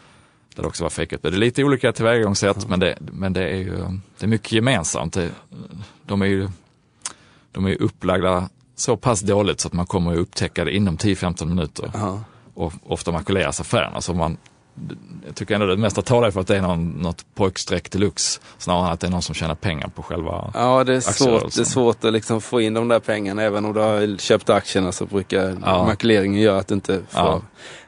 Där 0.56 0.64
det 0.64 0.68
också 0.68 0.84
var 0.84 0.90
fejkat. 0.90 1.22
Det 1.22 1.28
är 1.28 1.32
lite 1.32 1.64
olika 1.64 1.92
tillvägagångssätt 1.92 2.68
men, 2.68 2.80
det, 2.80 2.98
men 3.00 3.34
det 3.34 3.50
är 3.50 3.58
ju 3.58 3.76
det 4.18 4.26
är 4.26 4.28
mycket 4.28 4.52
gemensamt. 4.52 5.14
Det, 5.14 5.30
de 6.06 6.22
är 6.22 6.26
ju 6.26 6.50
de 7.52 7.66
är 7.66 7.82
upplagda 7.82 8.50
så 8.76 8.98
pass 8.98 9.22
dåligt 9.22 9.60
så 9.60 9.68
att 9.68 9.74
man 9.74 9.86
kommer 9.86 10.12
att 10.12 10.18
upptäcka 10.18 10.66
det 10.66 10.76
inom 10.76 10.98
10-15 10.98 11.46
minuter. 11.46 11.92
Ja. 11.94 12.24
Och 12.54 12.74
ofta 12.84 13.12
makuleras 13.12 13.62
affärerna. 13.62 14.02
Så 14.02 14.14
man, 14.14 14.38
jag 15.26 15.36
tycker 15.36 15.56
ändå 15.56 15.68
det 15.68 15.78
mesta 15.78 16.02
talar 16.02 16.32
för 16.32 16.42
att 16.42 16.48
det 16.48 16.58
är 16.58 16.62
någon, 16.62 16.90
något 16.90 17.26
pojkstreck 17.36 17.92
deluxe 17.92 18.42
snarare 18.58 18.88
än 18.88 18.94
att 18.94 19.00
det 19.00 19.08
är 19.08 19.12
någon 19.12 19.22
som 19.22 19.36
tjänar 19.36 19.56
pengar 19.56 19.88
på 19.88 20.04
själva 20.04 20.52
Ja, 20.54 20.84
det 20.84 20.96
är, 20.96 21.00
svårt, 21.00 21.56
det 21.56 21.62
är 21.62 21.66
svårt 21.66 22.04
att 22.06 22.14
liksom 22.14 22.42
få 22.42 22.62
in 22.62 22.74
de 22.74 22.88
där 22.88 23.00
pengarna. 23.00 23.44
Även 23.44 23.66
om 23.66 23.74
du 23.74 23.80
har 23.80 24.18
köpt 24.18 24.50
aktierna 24.50 24.92
så 24.92 25.06
brukar 25.06 25.58
Ja. 25.66 25.86
makuleringen 25.86 26.42
göra 26.42 26.60
att 26.60 26.68
du 26.68 26.74
inte 26.74 26.94
får... 27.10 27.22
Ja. 27.22 27.42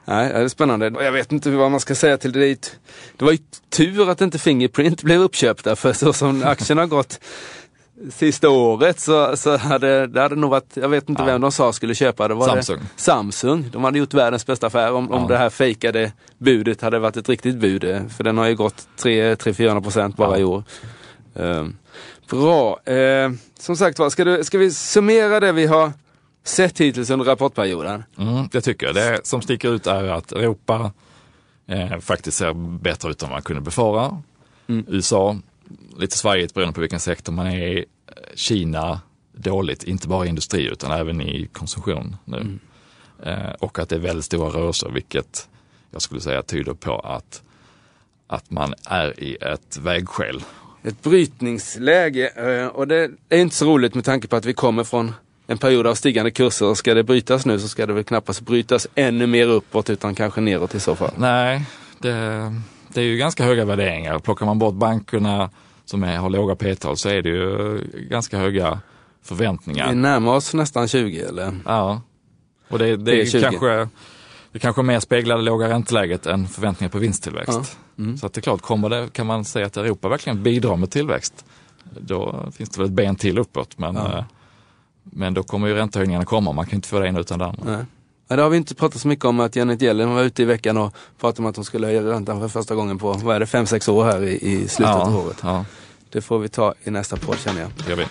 Nej, 0.06 0.30
det 0.30 0.40
är 0.40 0.48
spännande. 0.48 0.86
Jag 1.04 1.12
vet 1.12 1.32
inte 1.32 1.50
vad 1.52 1.72
man 1.72 1.80
ska 1.80 1.96
säga 1.96 2.18
till 2.18 2.32
det. 2.32 2.80
Det 3.18 3.26
var 3.26 3.32
ju 3.32 3.38
tur 3.70 4.10
att 4.10 4.22
inte 4.22 4.40
Fingerprint 4.40 5.04
blev 5.04 5.22
uppköpta. 5.22 5.76
För 5.76 5.94
så 5.94 6.14
som 6.14 6.44
aktierna 6.46 6.82
har 6.82 6.88
gått 6.88 7.20
sista 8.12 8.50
året 8.50 9.00
så, 9.00 9.38
så 9.38 9.58
hade 9.58 10.08
det 10.08 10.22
hade 10.22 10.36
nog 10.36 10.50
varit, 10.52 10.78
jag 10.78 10.90
vet 10.90 11.10
inte 11.10 11.22
Ja. 11.22 11.26
vem 11.26 11.42
de 11.42 11.52
sa 11.52 11.74
skulle 11.74 11.96
köpa 11.96 12.28
det. 12.28 12.34
Var 12.34 12.48
Samsung. 12.48 12.80
Det 12.80 13.02
Samsung. 13.02 13.66
De 13.72 13.84
hade 13.84 14.00
gjort 14.00 14.14
världens 14.14 14.46
bästa 14.46 14.68
affär 14.68 14.94
om, 14.94 15.12
om 15.12 15.22
Ja. 15.22 15.28
det 15.28 15.38
här 15.38 15.50
fejkade 15.50 16.12
budet 16.38 16.82
hade 16.82 17.00
varit 17.00 17.18
ett 17.18 17.30
riktigt 17.30 17.56
bud. 17.56 17.84
eh, 17.84 18.08
För 18.08 18.24
den 18.24 18.38
har 18.38 18.48
ju 18.48 18.56
gått 18.56 18.88
300-400 18.98 19.82
procent 19.82 20.16
bara 20.18 20.30
Ja. 20.32 20.38
i 20.38 20.44
år. 20.44 20.64
Ehm, 21.36 21.76
bra. 22.30 22.80
Eh, 22.86 23.32
som 23.60 23.76
sagt 23.76 24.00
var, 24.00 24.10
ska, 24.10 24.24
du, 24.24 24.44
ska 24.44 24.58
vi 24.58 24.72
summera 24.72 25.40
det 25.40 25.52
vi 25.52 25.66
har 25.66 25.92
sett 26.44 26.82
hittills 26.82 27.10
under 27.10 27.26
rapportperioden? 27.26 28.04
Mm, 28.18 28.48
det 28.52 28.62
tycker 28.62 28.86
jag. 28.86 28.96
Det 28.96 29.20
som 29.24 29.42
sticker 29.42 29.70
ut 29.74 29.88
är 29.88 30.04
att 30.04 30.32
Europa 30.32 30.92
eh, 31.68 32.00
faktiskt 32.00 32.38
ser 32.38 32.54
bättre 32.80 33.10
ut 33.10 33.24
än 33.24 33.30
man 33.30 33.42
kunde 33.42 33.62
befara. 33.62 34.22
Mm. 34.68 34.86
USA, 34.88 35.38
lite 35.98 36.18
svajigt 36.18 36.54
beroende 36.54 36.74
på 36.74 36.82
vilken 36.82 37.00
sektor 37.00 37.34
man 37.34 37.48
är 37.48 37.68
i. 37.68 37.86
Kina, 38.36 39.02
dåligt, 39.34 39.84
inte 39.84 40.08
bara 40.08 40.26
i 40.26 40.30
industri 40.30 40.68
utan 40.68 40.92
även 40.92 41.22
i 41.22 41.50
konsumtion 41.54 42.16
nu. 42.26 42.38
Mm. 42.38 42.60
Eh, 43.24 43.52
och 43.60 43.80
att 43.80 43.90
det 43.90 43.96
är 43.96 44.00
väldigt 44.00 44.26
stora 44.26 44.50
rörelser, 44.50 44.90
vilket 44.90 45.50
jag 45.92 46.02
skulle 46.02 46.22
säga 46.22 46.42
tyder 46.42 46.74
på 46.74 47.00
att, 47.00 47.42
att 48.28 48.52
man 48.52 48.74
är 48.86 49.24
i 49.24 49.38
ett 49.42 49.78
vägskäl. 49.78 50.44
Ett 50.84 51.02
brytningsläge 51.02 52.28
eh, 52.28 52.68
och 52.68 52.88
det 52.88 53.12
är 53.30 53.38
inte 53.38 53.56
så 53.56 53.66
roligt 53.66 53.96
med 53.96 54.06
tanke 54.06 54.28
på 54.28 54.36
att 54.36 54.46
vi 54.46 54.54
kommer 54.54 54.84
från 54.84 55.14
en 55.48 55.58
period 55.58 55.88
av 55.88 55.96
stigande 55.96 56.32
kurser. 56.32 56.74
Ska 56.74 56.94
det 56.94 57.04
brytas 57.04 57.46
nu 57.46 57.60
så 57.60 57.68
ska 57.68 57.86
det 57.86 57.94
väl 57.94 58.04
knappast 58.04 58.42
brytas 58.42 58.88
ännu 58.96 59.28
mer 59.28 59.48
uppåt 59.48 59.90
utan 59.90 60.16
kanske 60.16 60.42
neråt 60.42 60.76
i 60.76 60.80
så 60.80 60.96
fall. 60.96 61.12
Nej, 61.18 61.66
det, 62.00 62.62
det 62.94 63.02
är 63.02 63.06
ju 63.06 63.18
ganska 63.18 63.44
höga 63.44 63.66
värderingar. 63.66 64.20
Plockar 64.20 64.46
man 64.46 64.60
bort 64.60 64.74
bankerna 64.74 65.50
som 65.86 66.04
är, 66.04 66.18
har 66.18 66.30
låga 66.30 66.56
p-tal 66.56 66.98
så 66.98 67.10
är 67.10 67.22
det 67.22 67.30
ju 67.30 67.82
ganska 68.10 68.38
höga 68.38 68.80
förväntningar. 69.24 69.90
Vi 69.90 69.96
närmar 69.96 70.34
oss 70.34 70.54
nästan 70.54 70.88
20 70.88 71.20
eller? 71.20 71.60
Ja, 71.66 72.02
och 72.70 72.80
det, 72.80 72.98
det, 72.98 73.22
är 73.22 73.42
kanske, 73.42 73.88
det 74.52 74.60
kanske 74.60 74.82
mer 74.82 75.00
speglar 75.00 75.38
det 75.38 75.44
låga 75.44 75.70
ränteläget 75.70 76.26
än 76.26 76.48
förväntningar 76.48 76.92
på 76.92 76.98
vinsttillväxt. 76.98 77.78
Ja. 77.96 78.04
Mm. 78.04 78.18
Så 78.18 78.26
att 78.26 78.34
det 78.34 78.40
är 78.40 78.42
klart, 78.42 78.62
kommer 78.62 78.90
det, 78.90 79.14
kan 79.14 79.28
man 79.28 79.46
säga 79.46 79.66
att 79.66 79.78
Europa 79.78 80.10
verkligen 80.10 80.44
bidrar 80.44 80.76
med 80.76 80.92
tillväxt, 80.92 81.46
då 81.84 82.46
finns 82.56 82.70
det 82.70 82.78
väl 82.78 82.88
ett 82.88 82.94
ben 82.94 83.16
till 83.16 83.38
uppåt. 83.38 83.78
Men, 83.78 83.96
ja. 83.96 84.18
Eh, 84.18 84.24
men 85.04 85.34
då 85.34 85.44
kommer 85.44 85.68
ju 85.68 85.74
räntehöjningarna 85.74 86.26
komma, 86.26 86.52
man 86.52 86.66
kan 86.66 86.76
inte 86.76 86.88
få 86.88 87.00
det 87.00 87.08
ena 87.08 87.20
utan 87.20 87.40
det 87.40 87.46
andra. 87.46 87.64
Nej. 87.66 87.86
Ja, 88.28 88.36
det 88.36 88.42
har 88.42 88.50
vi 88.50 88.58
inte 88.58 88.76
pratat 88.76 89.02
så 89.02 89.08
mycket 89.08 89.26
om 89.26 89.40
att 89.40 89.56
Janet 89.56 89.82
Yellen 89.82 90.14
var 90.14 90.24
ute 90.24 90.42
i 90.42 90.46
veckan 90.46 90.78
och 90.78 90.96
pratade 91.20 91.42
om 91.42 91.50
att 91.50 91.56
hon 91.56 91.66
skulle 91.66 91.88
höja 91.88 92.02
räntan 92.02 92.40
för 92.40 92.48
första 92.48 92.76
gången 92.76 93.00
på, 93.00 93.14
vad 93.14 93.36
är 93.36 93.40
det, 93.40 93.46
fem 93.46 93.66
sex 93.66 93.88
år 93.88 94.04
här 94.04 94.24
i, 94.24 94.34
i 94.34 94.68
slutet 94.68 94.96
ja, 94.96 95.02
av 95.02 95.18
året. 95.18 95.38
Ja. 95.44 95.66
Det 96.10 96.22
får 96.22 96.40
vi 96.40 96.50
ta 96.50 96.74
i 96.84 96.92
nästa 96.92 97.18
podd 97.18 97.38
känner 97.40 97.62
jag. 97.62 97.72
Det 97.86 97.90
gör 97.90 97.98
vi. 97.98 98.06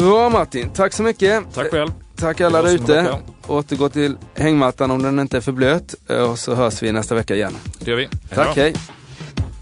Bra 0.00 0.30
Martin, 0.30 0.70
tack 0.74 0.92
så 0.92 1.02
mycket. 1.02 1.54
Tack 1.54 1.70
själv. 1.70 1.90
Tack 2.16 2.40
alla 2.40 2.62
där 2.62 2.74
ute. 2.74 3.18
Återgå 3.46 3.88
till 3.88 4.16
hängmattan 4.34 4.90
om 4.90 5.02
den 5.02 5.18
inte 5.18 5.36
är 5.36 5.40
för 5.40 5.52
blöt 5.52 5.94
och 6.30 6.38
så 6.38 6.54
hörs 6.54 6.82
vi 6.82 6.92
nästa 6.92 7.14
vecka 7.14 7.34
igen. 7.34 7.56
Det 7.78 7.90
gör 7.90 7.96
vi. 7.96 8.08
Tack, 8.34 8.56
hej. 8.56 8.74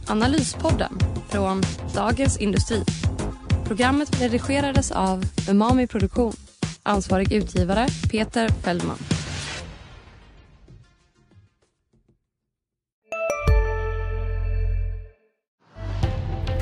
Analyspodden 0.07 0.99
från 1.29 1.63
Dagens 1.95 2.37
Industri. 2.37 2.85
Programmet 3.67 4.21
redigerades 4.21 4.91
av 4.91 5.25
Umami 5.49 5.87
Produktion. 5.87 6.33
Ansvarig 6.83 7.33
utgivare 7.33 7.89
Peter 8.11 8.49
Fellman. 8.49 8.99